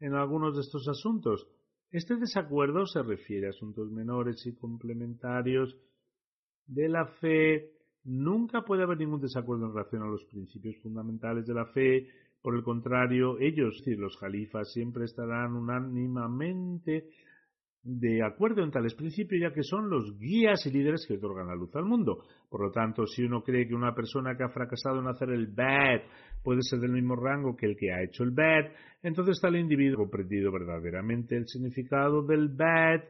[0.00, 1.46] en algunos de estos asuntos.
[1.90, 5.76] Este desacuerdo se refiere a asuntos menores y complementarios
[6.66, 7.72] de la fe.
[8.04, 12.08] Nunca puede haber ningún desacuerdo en relación a los principios fundamentales de la fe
[12.42, 17.08] por el contrario, ellos, es decir, los califas, siempre estarán unánimamente
[17.82, 21.54] de acuerdo en tales principios, ya que son los guías y líderes que otorgan la
[21.54, 22.22] luz al mundo.
[22.48, 25.46] Por lo tanto, si uno cree que una persona que ha fracasado en hacer el
[25.46, 26.02] bad
[26.42, 28.72] puede ser del mismo rango que el que ha hecho el bad,
[29.02, 33.04] entonces tal individuo ha comprendido verdaderamente el significado del bad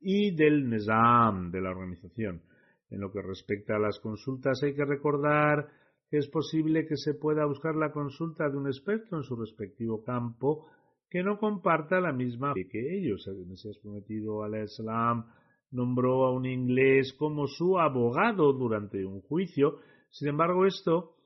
[0.00, 2.42] y del nizam de la organización.
[2.90, 5.68] En lo que respecta a las consultas, hay que recordar
[6.12, 10.66] es posible que se pueda buscar la consulta de un experto en su respectivo campo
[11.08, 13.26] que no comparta la misma fe que ellos.
[13.26, 15.26] El Mesías prometido al Islam
[15.70, 19.78] nombró a un inglés como su abogado durante un juicio.
[20.10, 21.16] Sin embargo, esto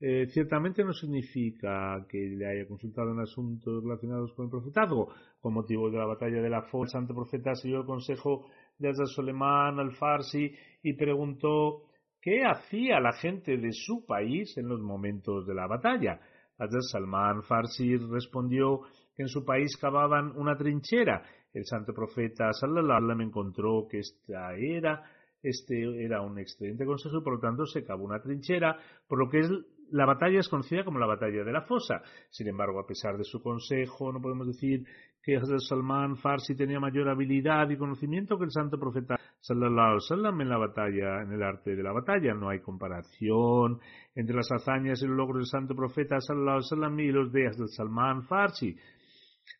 [0.00, 5.08] eh, ciertamente no significa que le haya consultado en asuntos relacionados con el profetazgo.
[5.40, 8.46] Con motivo de la batalla de la Fo, el santo profeta siguió el consejo
[8.78, 10.50] de Hazrat Soleiman al-Farsi
[10.82, 11.84] y preguntó
[12.24, 16.18] qué hacía la gente de su país en los momentos de la batalla.
[16.56, 18.80] Hazrat Salman Farsi respondió
[19.14, 21.22] que en su país cavaban una trinchera.
[21.52, 25.02] El santo profeta sallallahu encontró que esta era
[25.42, 29.28] este era un excelente consejo y por lo tanto se cavó una trinchera, por lo
[29.28, 29.50] que es
[29.90, 32.02] la batalla es conocida como la batalla de la fosa.
[32.30, 34.84] Sin embargo, a pesar de su consejo, no podemos decir
[35.22, 40.42] que Hazrat Salman Farsi tenía mayor habilidad y conocimiento que el santo profeta sallallahu alaihi
[40.42, 42.34] en la batalla, en el arte de la batalla.
[42.34, 43.78] No hay comparación
[44.14, 47.68] entre las hazañas y los logros del santo profeta sallallahu alaihi y los de Hazrat
[47.68, 48.76] Salman Farsi.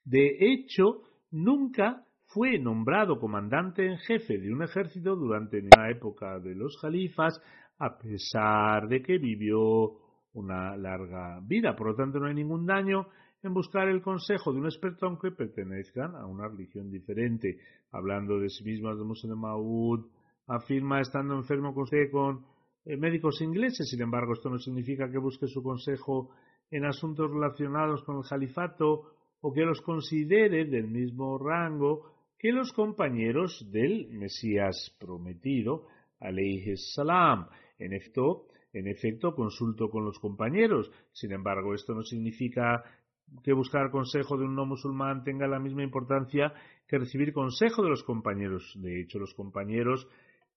[0.04, 6.54] De hecho, nunca fue nombrado comandante en jefe de un ejército durante la época de
[6.54, 7.40] los califas,
[7.78, 10.03] a pesar de que vivió
[10.34, 11.74] una larga vida.
[11.74, 13.08] Por lo tanto, no hay ningún daño
[13.42, 17.58] en buscar el consejo de un experto aunque pertenezcan a una religión diferente.
[17.92, 20.06] Hablando de sí mismo, de Muslim Maud
[20.46, 22.44] afirma estando enfermo con, con
[22.84, 23.88] eh, médicos ingleses.
[23.88, 26.30] Sin embargo, esto no significa que busque su consejo
[26.70, 32.72] en asuntos relacionados con el califato o que los considere del mismo rango que los
[32.72, 35.86] compañeros del Mesías prometido,
[36.20, 37.46] alayhi salam.
[37.78, 40.90] En efecto, en efecto, consulto con los compañeros.
[41.12, 42.84] Sin embargo, esto no significa
[43.42, 46.52] que buscar consejo de un no musulmán tenga la misma importancia
[46.86, 48.74] que recibir consejo de los compañeros.
[48.76, 50.06] De hecho, los compañeros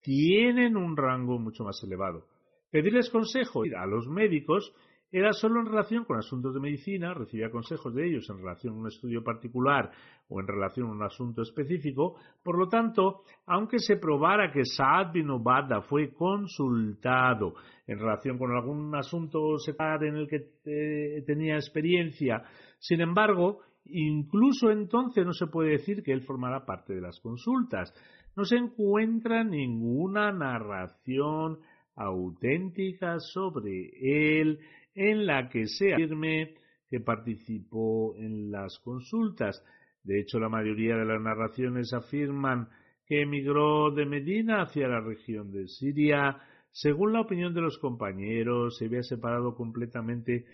[0.02, 2.28] tienen un rango mucho más elevado.
[2.72, 4.74] Pedirles consejo a los médicos
[5.12, 8.78] era solo en relación con asuntos de medicina, recibía consejos de ellos en relación a
[8.78, 9.90] un estudio particular
[10.28, 12.18] o en relación a un asunto específico.
[12.44, 15.30] Por lo tanto, aunque se probara que Saad bin
[15.88, 17.54] fue consultado
[17.88, 22.44] en relación con algún asunto secular en el que eh, tenía experiencia,
[22.80, 27.94] sin embargo, incluso entonces no se puede decir que él formara parte de las consultas.
[28.36, 31.60] No se encuentra ninguna narración
[31.96, 33.90] auténtica sobre
[34.40, 34.60] él
[34.98, 36.56] en la que se afirme
[36.90, 39.64] que participó en las consultas.
[40.04, 42.68] De hecho, la mayoría de las narraciones afirman
[43.06, 46.38] que emigró de Medina hacia la región de Siria.
[46.72, 50.46] Según la opinión de los compañeros, se había separado completamente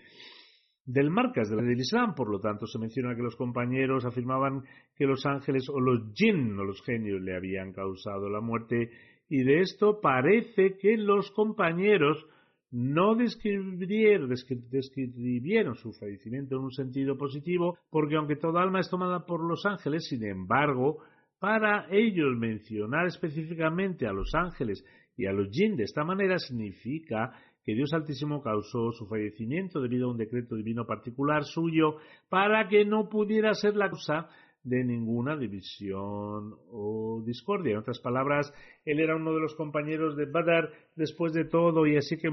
[0.84, 2.14] del marcas del Islam.
[2.14, 4.62] Por lo tanto, se menciona que los compañeros afirmaban
[4.94, 8.90] que los ángeles o los jinn o los genios le habían causado la muerte
[9.28, 12.26] y de esto parece que los compañeros
[12.74, 19.24] no describieron, describieron su fallecimiento en un sentido positivo, porque aunque toda alma es tomada
[19.24, 20.98] por los ángeles, sin embargo,
[21.38, 24.84] para ellos mencionar específicamente a los ángeles
[25.16, 27.30] y a los jinn de esta manera significa
[27.64, 31.98] que Dios Altísimo causó su fallecimiento debido a un decreto divino particular suyo
[32.28, 34.28] para que no pudiera ser la causa
[34.64, 37.72] de ninguna división o discordia.
[37.72, 38.52] En otras palabras,
[38.84, 42.30] él era uno de los compañeros de Badar después de todo y así que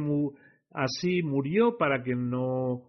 [0.71, 2.87] así murió para que no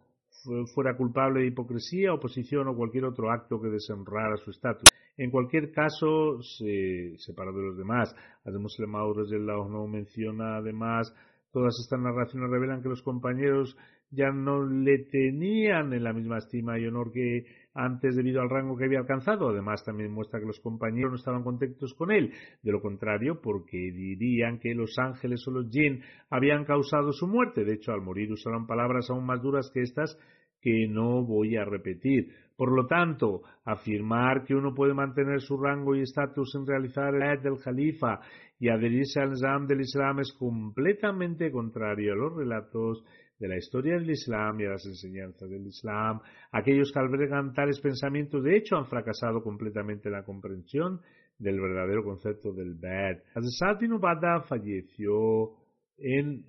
[0.75, 4.89] fuera culpable de hipocresía, oposición o cualquier otro acto que deshonrara su estatus.
[5.17, 8.15] En cualquier caso, se separó de los demás.
[8.45, 11.13] Además, el no menciona además
[11.53, 13.77] Todas estas narraciones revelan que los compañeros
[14.11, 17.45] ya no le tenían en la misma estima y honor que
[17.75, 19.49] antes debido al rango que había alcanzado.
[19.49, 22.33] Además, también muestra que los compañeros no estaban contentos con él.
[22.63, 27.65] De lo contrario, porque dirían que los ángeles o los jinn habían causado su muerte.
[27.65, 30.19] De hecho, al morir usaron palabras aún más duras que estas
[30.61, 32.29] que no voy a repetir.
[32.57, 37.43] Por lo tanto, afirmar que uno puede mantener su rango y estatus en realizar el
[37.43, 38.21] del Jalifa
[38.61, 43.05] y adherirse al Islam del Islam es completamente contrario a los relatos
[43.39, 46.21] de la historia del Islam y a las enseñanzas del Islam.
[46.53, 51.01] Aquellos que albergan tales pensamientos, de hecho, han fracasado completamente en la comprensión
[51.39, 53.19] del verdadero concepto del Bad.
[53.35, 55.57] Hazrat bin Ubada falleció
[55.99, 56.45] en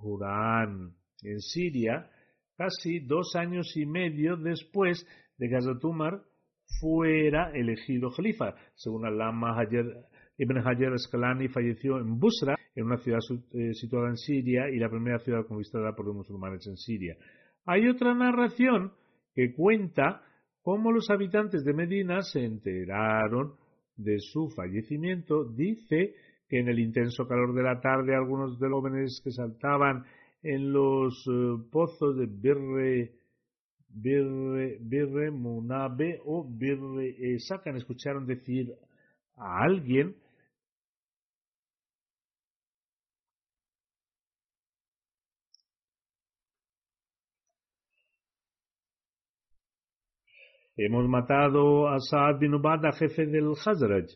[0.00, 2.08] Hurán, en Siria,
[2.56, 5.04] casi dos años y medio después
[5.38, 5.82] de que Hazrat
[6.80, 8.54] fuera elegido Jalifa.
[8.74, 9.56] Según Allama
[10.38, 13.20] Ibn Hajar Asqalani falleció en Busra, en una ciudad
[13.52, 17.16] eh, situada en Siria y la primera ciudad conquistada por los musulmanes en Siria.
[17.64, 18.92] Hay otra narración
[19.34, 20.22] que cuenta
[20.62, 23.54] cómo los habitantes de Medina se enteraron
[23.96, 25.44] de su fallecimiento.
[25.44, 26.14] Dice
[26.48, 30.04] que en el intenso calor de la tarde algunos de los jóvenes que saltaban
[30.42, 33.14] en los eh, pozos de Birre,
[33.88, 38.74] Birre, Birre Munabe o Birre Sacan escucharon decir
[39.34, 40.14] a alguien
[50.78, 54.10] Hemos matado a Saad bin Ubada, jefe del Hazraj.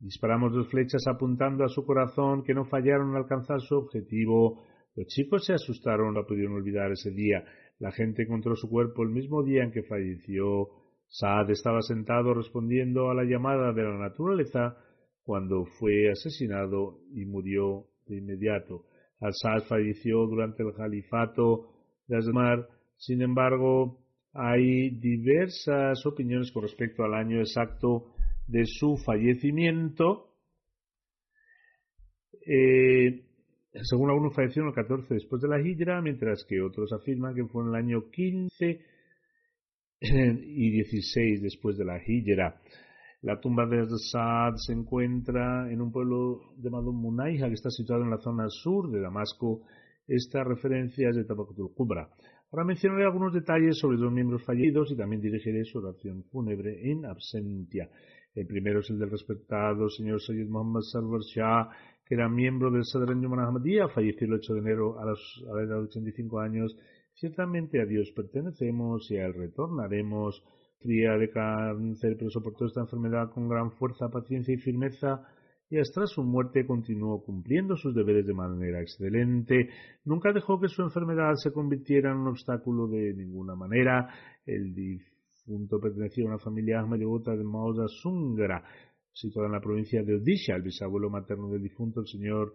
[0.00, 4.64] Disparamos dos flechas apuntando a su corazón que no fallaron en alcanzar su objetivo.
[4.96, 7.44] Los chicos se asustaron, no pudieron olvidar ese día.
[7.78, 10.70] La gente encontró su cuerpo el mismo día en que falleció.
[11.06, 14.76] Saad estaba sentado respondiendo a la llamada de la naturaleza
[15.22, 18.86] cuando fue asesinado y murió de inmediato.
[19.20, 21.68] Al-Saad falleció durante el califato
[22.08, 22.66] de Asmar.
[22.96, 24.00] Sin embargo,
[24.36, 28.12] hay diversas opiniones con respecto al año exacto
[28.46, 30.30] de su fallecimiento.
[32.46, 33.24] Eh,
[33.82, 37.62] según algunos fallecieron el 14 después de la Hijra, mientras que otros afirman que fue
[37.64, 38.80] en el año 15
[40.00, 42.60] y 16 después de la Hijra.
[43.22, 48.10] La tumba de Saad se encuentra en un pueblo llamado Munayha, que está situado en
[48.10, 49.62] la zona sur de Damasco.
[50.06, 52.08] Esta referencia es de Tabakatul Kubra.
[52.52, 57.04] Ahora mencionaré algunos detalles sobre los miembros fallecidos y también dirigiré su oración fúnebre en
[57.04, 57.90] absentia.
[58.34, 61.68] El primero es el del respetado señor Sayyid Muhammad Sarwar Shah,
[62.04, 65.76] que era miembro del Sadr Ahmadiyya, falleció el 8 de enero a, a la edad
[65.78, 66.76] de 85 años.
[67.14, 70.44] Ciertamente a Dios pertenecemos y a Él retornaremos.
[70.78, 75.26] Fría de cáncer, pero soportó esta enfermedad con gran fuerza, paciencia y firmeza
[75.68, 79.68] y hasta su muerte continuó cumpliendo sus deberes de manera excelente.
[80.04, 84.08] Nunca dejó que su enfermedad se convirtiera en un obstáculo de ninguna manera.
[84.44, 88.62] El difunto pertenecía a una familia ahmadiyota de Mausa Sungra,
[89.12, 90.54] situada en la provincia de Odisha.
[90.54, 92.54] El bisabuelo materno del difunto, el señor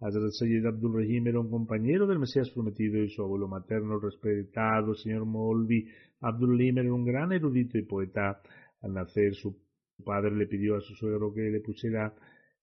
[0.00, 4.92] Hazrat Sayyid Abdul Rahim, era un compañero del Mesías prometido y su abuelo materno, respetado,
[4.92, 5.88] el señor Molvi
[6.20, 8.40] Abdul Rahim, era un gran erudito y poeta.
[8.82, 9.56] Al nacer, su
[10.04, 12.14] padre le pidió a su suegro que le pusiera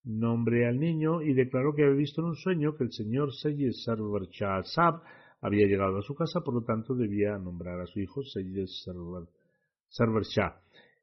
[0.03, 3.71] nombre al niño y declaró que había visto en un sueño que el señor Sayyid
[3.85, 5.01] Sarwar Shah Sab
[5.41, 9.27] había llegado a su casa, por lo tanto debía nombrar a su hijo Sarwar,
[10.23, 10.55] Shah.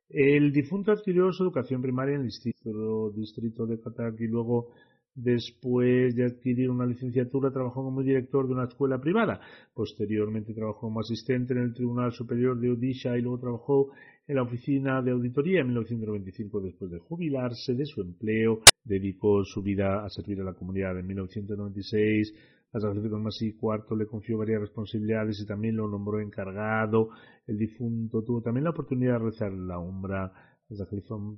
[0.08, 4.72] El difunto adquirió su educación primaria en el distrito, distrito de Katak y luego
[5.20, 9.40] Después de adquirir una licenciatura, trabajó como director de una escuela privada.
[9.74, 13.90] Posteriormente trabajó como asistente en el Tribunal Superior de Odisha y luego trabajó
[14.28, 16.60] en la oficina de auditoría en 1995.
[16.60, 20.98] Después de jubilarse de su empleo, dedicó su vida a servir a la comunidad.
[20.98, 22.34] En 1996,
[22.74, 27.08] a San Masí IV le confió varias responsabilidades y también lo nombró encargado.
[27.46, 30.30] El difunto tuvo también la oportunidad de rezar la umbra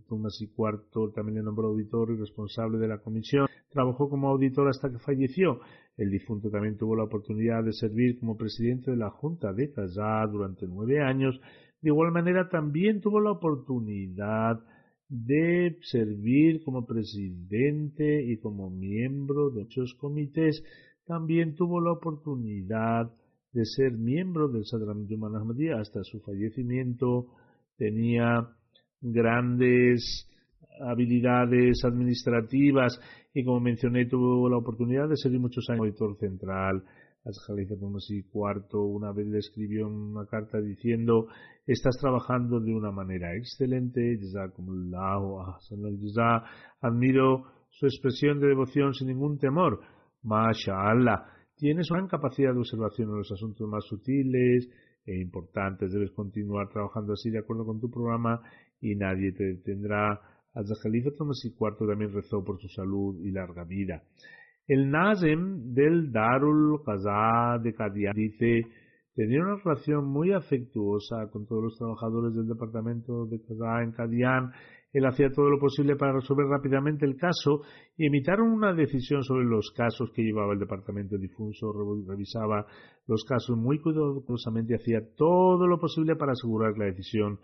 [0.09, 3.47] Tumas y Cuarto también le nombró auditor y responsable de la comisión.
[3.71, 5.61] Trabajó como auditor hasta que falleció.
[5.97, 10.27] El difunto también tuvo la oportunidad de servir como presidente de la Junta de Kazá
[10.27, 11.41] durante nueve años.
[11.83, 14.61] De igual manera también tuvo la oportunidad
[15.09, 20.63] de servir como presidente y como miembro de muchos comités.
[21.07, 23.11] También tuvo la oportunidad
[23.53, 27.27] de ser miembro del Sadram Yuman Ahmadiyya hasta su fallecimiento.
[27.77, 28.47] Tenía
[29.01, 30.29] grandes
[30.81, 33.01] habilidades administrativas
[33.35, 36.85] y como mencioné tuvo la oportunidad de ser muchos años auditor central
[37.47, 37.75] Khalifa
[38.09, 41.29] y cuarto una vez le escribió una carta diciendo
[41.67, 44.19] estás trabajando de una manera excelente
[46.81, 49.81] admiro su expresión de devoción sin ningún temor
[50.23, 54.69] mashallah tienes gran capacidad de observación en los asuntos más sutiles
[55.05, 58.41] e importantes debes continuar trabajando así de acuerdo con tu programa
[58.81, 60.21] y nadie te detendrá.
[60.55, 64.03] Hazrat Khalifa Thomas IV también rezó por su salud y larga vida.
[64.71, 68.63] El Nazem del Darul Qaza de Qadian dice
[69.17, 74.53] tenía una relación muy afectuosa con todos los trabajadores del departamento de Qaza en Qadian.
[74.93, 77.63] Él hacía todo lo posible para resolver rápidamente el caso
[77.97, 81.73] y emitaron una decisión sobre los casos que llevaba el departamento difuso,
[82.07, 82.65] revisaba
[83.09, 87.41] los casos muy cuidadosamente hacía todo lo posible para asegurar la decisión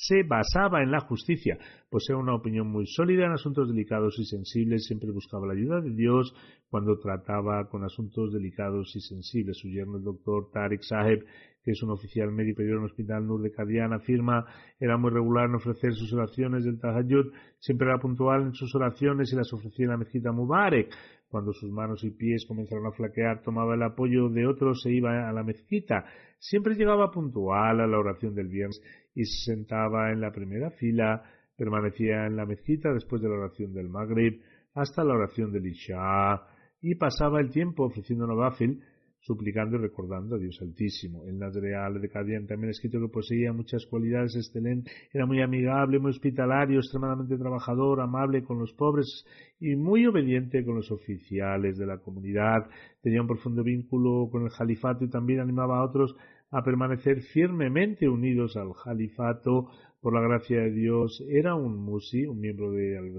[0.00, 1.58] se basaba en la justicia,
[1.90, 5.90] posee una opinión muy sólida en asuntos delicados y sensibles, siempre buscaba la ayuda de
[5.90, 6.34] Dios
[6.70, 9.58] cuando trataba con asuntos delicados y sensibles.
[9.58, 11.26] Su yerno, el doctor Tariq Saheb,
[11.62, 14.46] que es un oficial médico en el Hospital Nur de Kadian, afirma
[14.78, 19.30] era muy regular en ofrecer sus oraciones del Tahajjud, siempre era puntual en sus oraciones
[19.30, 20.88] y las ofrecía en la mezquita Mubarak.
[21.28, 25.28] Cuando sus manos y pies comenzaron a flaquear, tomaba el apoyo de otros e iba
[25.28, 26.04] a la mezquita.
[26.40, 28.80] Siempre llegaba puntual a la oración del viernes
[29.14, 31.22] y se sentaba en la primera fila,
[31.56, 34.40] permanecía en la mezquita después de la oración del Maghrib
[34.74, 36.40] hasta la oración del Isha
[36.80, 38.82] y pasaba el tiempo ofreciendo novafil
[39.20, 41.24] suplicando y recordando a Dios Altísimo.
[41.26, 46.10] El Nazreal de Cadian también escrito que poseía muchas cualidades excelentes, era muy amigable, muy
[46.10, 49.24] hospitalario, extremadamente trabajador, amable con los pobres
[49.58, 52.66] y muy obediente con los oficiales de la comunidad.
[53.02, 56.16] Tenía un profundo vínculo con el califato y también animaba a otros
[56.50, 59.70] a permanecer firmemente unidos al califato
[60.00, 61.22] por la gracia de Dios.
[61.28, 63.12] Era un musi, un miembro de al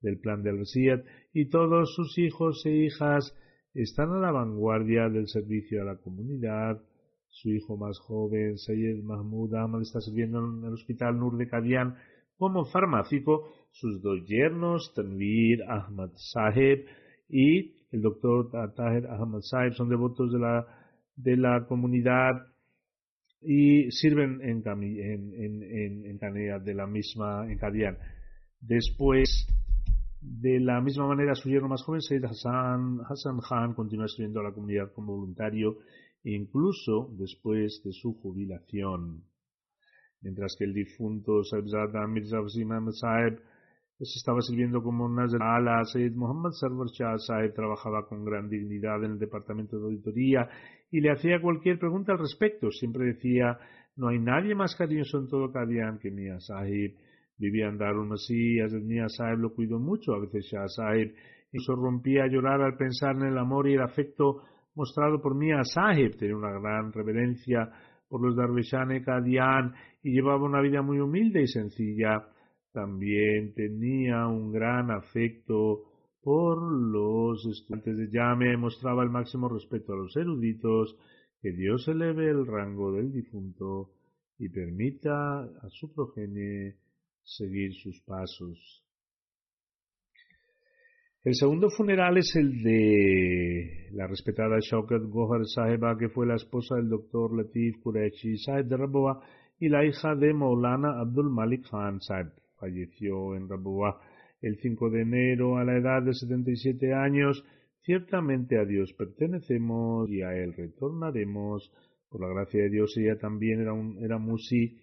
[0.00, 3.36] del plan del Resiat y todos sus hijos e hijas
[3.74, 6.82] están a la vanguardia del servicio a la comunidad.
[7.28, 11.96] Su hijo más joven, Sayed Mahmoud Ahmad, está sirviendo en el hospital Nur de Kadian
[12.36, 13.52] como farmacéutico.
[13.70, 16.86] Sus dos yernos, Tanvir Ahmad Saheb
[17.28, 20.66] y el doctor Tahir Ahmad Saheb, son devotos de la,
[21.22, 22.46] de la comunidad
[23.42, 27.96] y sirven en, en, de la misma, en Kadian.
[28.60, 29.46] Después,
[30.20, 34.44] de la misma manera, su yerno más joven, Said Hassan, Hassan Khan, continúa sirviendo a
[34.44, 35.78] la comunidad como voluntario,
[36.24, 39.24] incluso después de su jubilación.
[40.20, 43.40] Mientras que el difunto Saibzada Mirza Wasim Ahmed Saeb
[43.98, 49.02] se estaba sirviendo como Nazar Ala, Said Muhammad Sarwar Shah Saeb trabajaba con gran dignidad
[49.02, 50.48] en el departamento de auditoría
[50.90, 52.70] y le hacía cualquier pregunta al respecto.
[52.70, 53.58] Siempre decía,
[53.96, 56.96] no hay nadie más cariñoso en todo Kadian que Mia Sahib
[57.40, 61.14] Vivía en Darul Masih, Mia Sahib lo cuidó mucho, a veces Shah Sahib
[61.46, 64.42] incluso rompía a llorar al pensar en el amor y el afecto
[64.74, 66.18] mostrado por Mia Sahib.
[66.18, 67.70] Tenía una gran reverencia
[68.10, 69.72] por los Darveshane Kadian
[70.02, 72.28] y llevaba una vida muy humilde y sencilla.
[72.72, 75.89] También tenía un gran afecto
[76.22, 80.96] por los estudiantes de Yame, mostraba el máximo respeto a los eruditos,
[81.40, 83.90] que Dios eleve el rango del difunto
[84.38, 86.76] y permita a su progenie
[87.22, 88.84] seguir sus pasos.
[91.22, 96.76] El segundo funeral es el de la respetada Shaukat Gohar Saheba, que fue la esposa
[96.76, 99.20] del doctor Latif Qureshi Saheb de Raboa
[99.58, 102.32] y la hija de Maulana Abdul Malik Khan Saheb.
[102.58, 104.00] Falleció en Raboa
[104.40, 107.44] el 5 de enero a la edad de 77 años.
[107.82, 111.72] Ciertamente a Dios pertenecemos y a Él retornaremos.
[112.08, 114.78] Por la gracia de Dios ella también era, un, era musi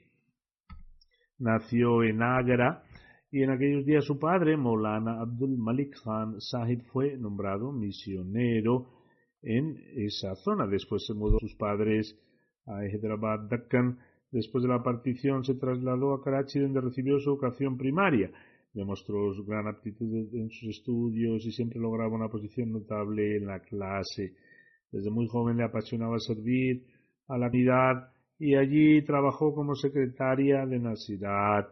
[1.39, 2.84] nació en Agra
[3.30, 8.88] y en aquellos días su padre, Molana Abdul Malik Khan Sahib, fue nombrado misionero
[9.41, 10.66] en esa zona.
[10.66, 12.18] Después se mudó sus padres
[12.66, 13.99] a Hyderabad, Deccan.
[14.32, 18.32] Después de la partición se trasladó a Karachi donde recibió su educación primaria.
[18.78, 23.59] Demostró su gran aptitud en sus estudios y siempre lograba una posición notable en la
[23.59, 24.36] clase.
[24.91, 26.86] Desde muy joven le apasionaba servir
[27.28, 31.69] a la comunidad y allí trabajó como secretaria de Nasirat,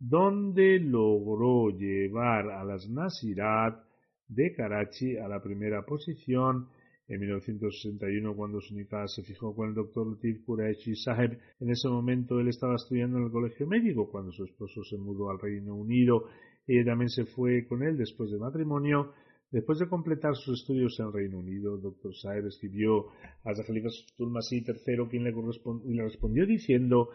[0.00, 3.80] donde logró llevar a las Nasirat
[4.26, 6.66] de Karachi a la primera posición
[7.08, 11.38] en 1961 cuando Sunika se fijó con el doctor Latif Qureshi Saheb.
[11.60, 15.30] En ese momento él estaba estudiando en el colegio médico cuando su esposo se mudó
[15.30, 16.26] al Reino Unido.
[16.66, 19.12] Ella también se fue con él después de matrimonio
[19.50, 22.14] Después de completar sus estudios en Reino Unido, Dr.
[22.14, 23.06] Saer escribió
[23.44, 27.08] a Khalifa Tulmasi III, quien le, le respondió diciendo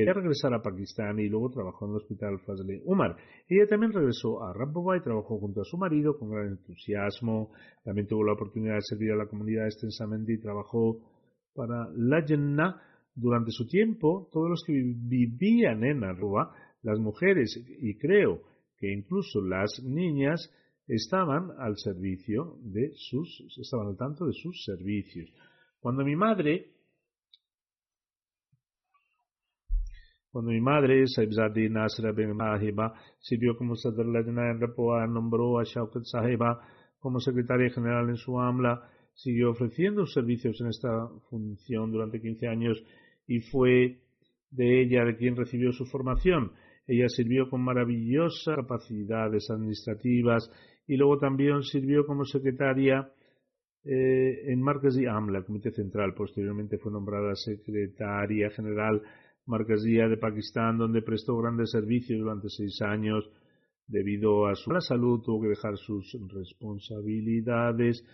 [0.00, 3.16] quería regresar a Pakistán y luego trabajó en el hospital Fazle Umar.
[3.48, 7.50] Ella también regresó a Rabbova y trabajó junto a su marido con gran entusiasmo.
[7.84, 10.98] También tuvo la oportunidad de servir a la comunidad extensamente y trabajó
[11.54, 12.82] para la Jannah.
[13.14, 18.42] Durante su tiempo, todos los que vivían en Arroba, las mujeres y creo
[18.78, 20.52] que incluso las niñas,
[20.88, 25.30] estaban al servicio de sus, estaban al tanto de sus servicios.
[25.80, 26.72] Cuando mi madre,
[30.38, 35.64] cuando mi madre, Saibzadi Nasra Ben Mahiba, sirvió como Sadr Lajna en Rapoa, nombró a
[35.64, 36.60] Shaukat Sahiba
[37.00, 42.80] como secretaria general en su AMLA, siguió ofreciendo servicios en esta función durante 15 años
[43.26, 43.98] y fue
[44.52, 46.52] de ella de quien recibió su formación.
[46.86, 50.48] Ella sirvió con maravillosas capacidades administrativas
[50.86, 53.10] y luego también sirvió como secretaria
[53.84, 56.14] eh, en Markazi AMLA, Comité Central.
[56.14, 59.02] Posteriormente fue nombrada secretaria general
[59.48, 63.28] Markazía de Pakistán, donde prestó grandes servicios durante seis años.
[63.86, 68.04] Debido a su mala salud, tuvo que dejar sus responsabilidades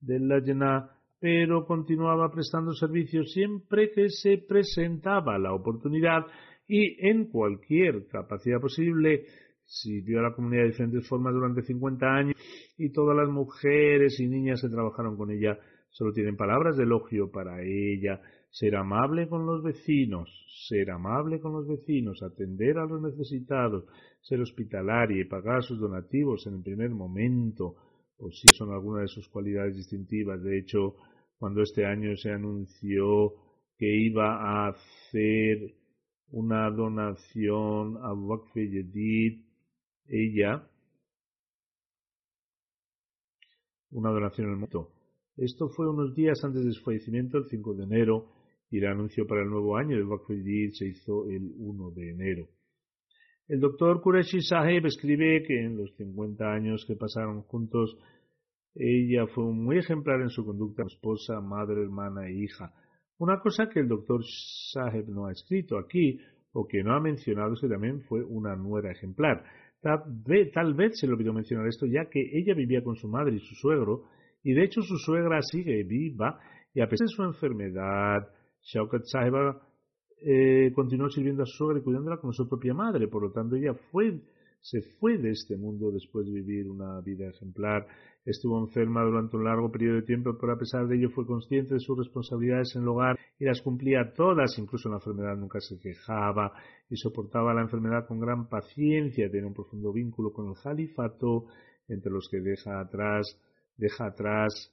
[0.00, 6.26] de la Lajna, pero continuaba prestando servicios siempre que se presentaba la oportunidad
[6.68, 9.24] y en cualquier capacidad posible
[9.64, 12.36] sirvió a la comunidad de diferentes formas durante 50 años
[12.76, 17.30] y todas las mujeres y niñas que trabajaron con ella solo tienen palabras de elogio
[17.30, 18.20] para ella.
[18.52, 20.28] Ser amable con los vecinos,
[20.68, 23.84] ser amable con los vecinos, atender a los necesitados,
[24.20, 27.76] ser hospitalaria y pagar sus donativos en el primer momento,
[28.16, 30.42] pues sí son algunas de sus cualidades distintivas.
[30.42, 30.96] De hecho,
[31.38, 33.32] cuando este año se anunció
[33.78, 35.74] que iba a hacer
[36.30, 39.42] una donación a Waqf Yedid
[40.08, 40.68] ella
[43.92, 44.90] una donación al mundo.
[45.36, 48.28] Esto fue unos días antes de su fallecimiento, el 5 de enero,
[48.72, 52.48] y el anuncio para el nuevo año del Bakfidid se hizo el 1 de enero.
[53.46, 57.98] El doctor Qureshi Saheb escribe que en los 50 años que pasaron juntos,
[58.74, 62.72] ella fue muy ejemplar en su conducta esposa, madre, hermana e hija.
[63.18, 64.22] Una cosa que el doctor
[64.72, 66.18] Saheb no ha escrito aquí,
[66.52, 69.44] o que no ha mencionado, es que también fue una nuera ejemplar.
[69.82, 73.06] Tal vez, tal vez se le olvidó mencionar esto, ya que ella vivía con su
[73.06, 74.04] madre y su suegro,
[74.42, 76.40] y de hecho su suegra sigue viva,
[76.72, 78.28] y a pesar de su enfermedad,
[78.62, 79.60] Shaukat Saheba
[80.24, 83.08] eh, continuó sirviendo a su suegra y cuidándola como su propia madre.
[83.08, 84.20] Por lo tanto, ella fue,
[84.60, 87.86] se fue de este mundo después de vivir una vida ejemplar.
[88.24, 91.74] Estuvo enferma durante un largo periodo de tiempo, pero a pesar de ello fue consciente
[91.74, 95.58] de sus responsabilidades en el hogar y las cumplía todas, incluso en la enfermedad nunca
[95.60, 96.52] se quejaba
[96.88, 99.28] y soportaba la enfermedad con gran paciencia.
[99.28, 101.46] Tiene un profundo vínculo con el califato,
[101.88, 103.36] entre los que deja atrás,
[103.76, 104.72] deja atrás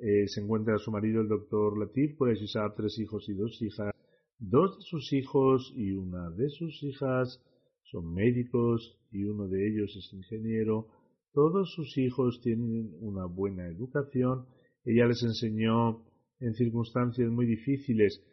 [0.00, 3.92] eh, se encuentra su marido, el doctor Latif, por sabe tres hijos y dos hijas.
[4.38, 7.44] Dos de sus hijos y una de sus hijas
[7.82, 10.86] son médicos y uno de ellos es ingeniero.
[11.32, 14.46] Todos sus hijos tienen una buena educación.
[14.84, 16.02] Ella les enseñó
[16.40, 18.24] en circunstancias muy difíciles.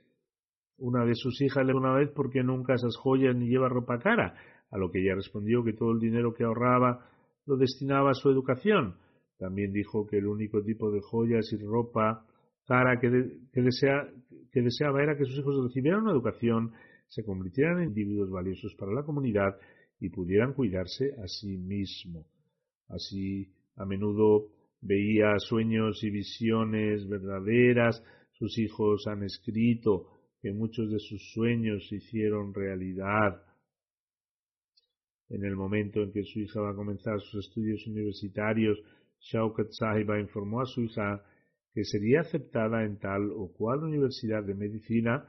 [0.78, 4.00] Una de sus hijas le una vez por qué nunca esas joyas ni lleva ropa
[4.00, 4.36] cara,
[4.72, 7.10] a lo que ella respondió que todo el dinero que ahorraba
[7.46, 8.96] lo destinaba a su educación.
[9.38, 12.26] También dijo que el único tipo de joyas y ropa
[12.68, 16.74] cara que, deseaba era que sus hijos recibieran una educación,
[17.08, 19.58] se convirtieran en individuos valiosos para la comunidad
[20.00, 22.28] y pudieran cuidarse a sí mismo.
[22.90, 24.50] Así, a menudo
[24.82, 28.04] veía sueños y visiones verdaderas.
[28.34, 30.10] Sus hijos han escrito
[30.42, 33.44] que muchos de sus sueños se hicieron realidad.
[35.30, 38.78] En el momento en que su hija va a comenzar sus estudios universitarios,
[39.20, 41.24] Shaukat Sahiba informó a su hija
[41.74, 45.28] que sería aceptada en tal o cual universidad de medicina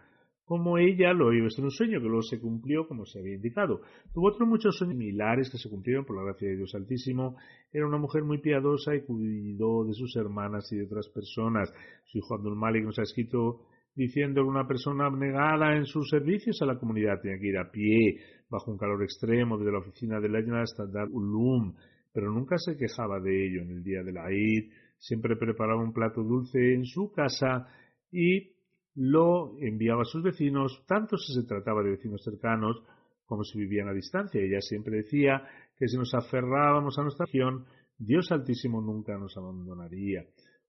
[0.48, 3.82] como ella lo iba en un sueño que luego se cumplió como se había indicado.
[4.14, 7.36] Tuvo otros muchos sueños similares que se cumplieron por la gracia de Dios Altísimo.
[7.70, 11.70] Era una mujer muy piadosa y cuidó de sus hermanas y de otras personas.
[12.06, 13.60] Su hijo Abdul Malik nos ha escrito
[13.94, 17.70] diciendo que una persona abnegada en sus servicios a la comunidad tenía que ir a
[17.70, 18.18] pie,
[18.48, 21.74] bajo un calor extremo, desde la oficina de Lajna hasta Dar Ulum,
[22.18, 25.92] pero nunca se quejaba de ello en el día de la Eid, siempre preparaba un
[25.92, 27.68] plato dulce en su casa
[28.10, 28.56] y
[28.96, 32.82] lo enviaba a sus vecinos, tanto si se trataba de vecinos cercanos
[33.24, 34.40] como si vivían a distancia.
[34.40, 35.44] Ella siempre decía
[35.78, 37.66] que si nos aferrábamos a nuestra región,
[37.96, 40.24] Dios Altísimo nunca nos abandonaría.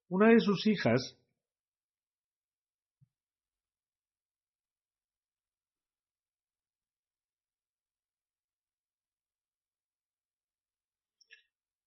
[0.08, 1.20] Una de sus hijas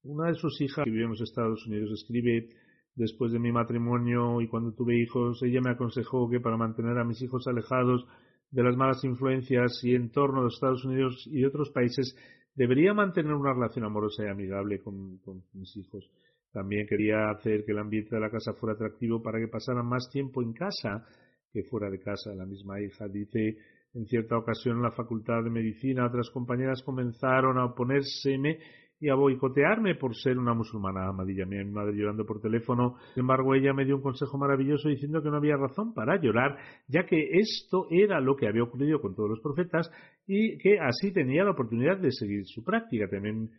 [0.04, 2.48] Una de sus hijas que vive en los Estados Unidos escribe,
[2.94, 7.04] después de mi matrimonio y cuando tuve hijos, ella me aconsejó que para mantener a
[7.04, 8.04] mis hijos alejados
[8.50, 12.16] de las malas influencias y entorno de Estados Unidos y de otros países,
[12.54, 16.10] debería mantener una relación amorosa y amigable con, con mis hijos.
[16.52, 20.10] También quería hacer que el ambiente de la casa fuera atractivo para que pasaran más
[20.10, 21.06] tiempo en casa
[21.50, 22.34] que fuera de casa.
[22.34, 23.56] La misma hija dice
[23.94, 28.58] en cierta ocasión en la Facultad de Medicina otras compañeras comenzaron a oponérseme
[29.02, 31.44] y a boicotearme por ser una musulmana amadilla.
[31.44, 32.98] Mi madre llorando por teléfono.
[33.14, 36.56] Sin embargo, ella me dio un consejo maravilloso diciendo que no había razón para llorar,
[36.86, 39.90] ya que esto era lo que había ocurrido con todos los profetas
[40.28, 43.08] y que así tenía la oportunidad de seguir su práctica.
[43.08, 43.50] También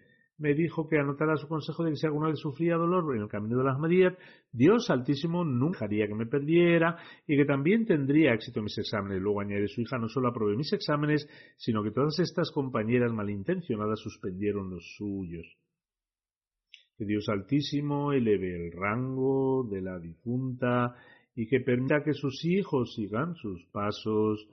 [0.44, 3.30] me dijo que anotara su consejo de que si alguna vez sufría dolor en el
[3.30, 4.20] camino de las Ahmadiyat,
[4.52, 9.22] Dios Altísimo nunca haría que me perdiera y que también tendría éxito en mis exámenes.
[9.22, 14.02] Luego añade su hija, no solo aprobé mis exámenes, sino que todas estas compañeras malintencionadas
[14.02, 15.48] suspendieron los suyos.
[16.98, 20.94] Que Dios Altísimo eleve el rango de la difunta
[21.36, 24.46] y que permita que sus hijos sigan sus pasos,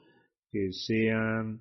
[0.52, 1.60] que sean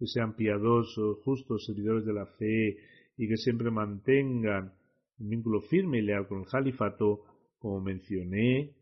[0.00, 2.78] que sean piadosos, justos, servidores de la fe
[3.18, 4.72] y que siempre mantengan
[5.18, 7.20] un vínculo firme y leal con el califato,
[7.58, 8.72] como mencioné,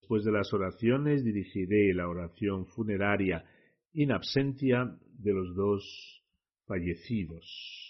[0.00, 3.44] después de las oraciones dirigiré la oración funeraria
[3.94, 6.22] in absentia de los dos
[6.66, 7.89] fallecidos.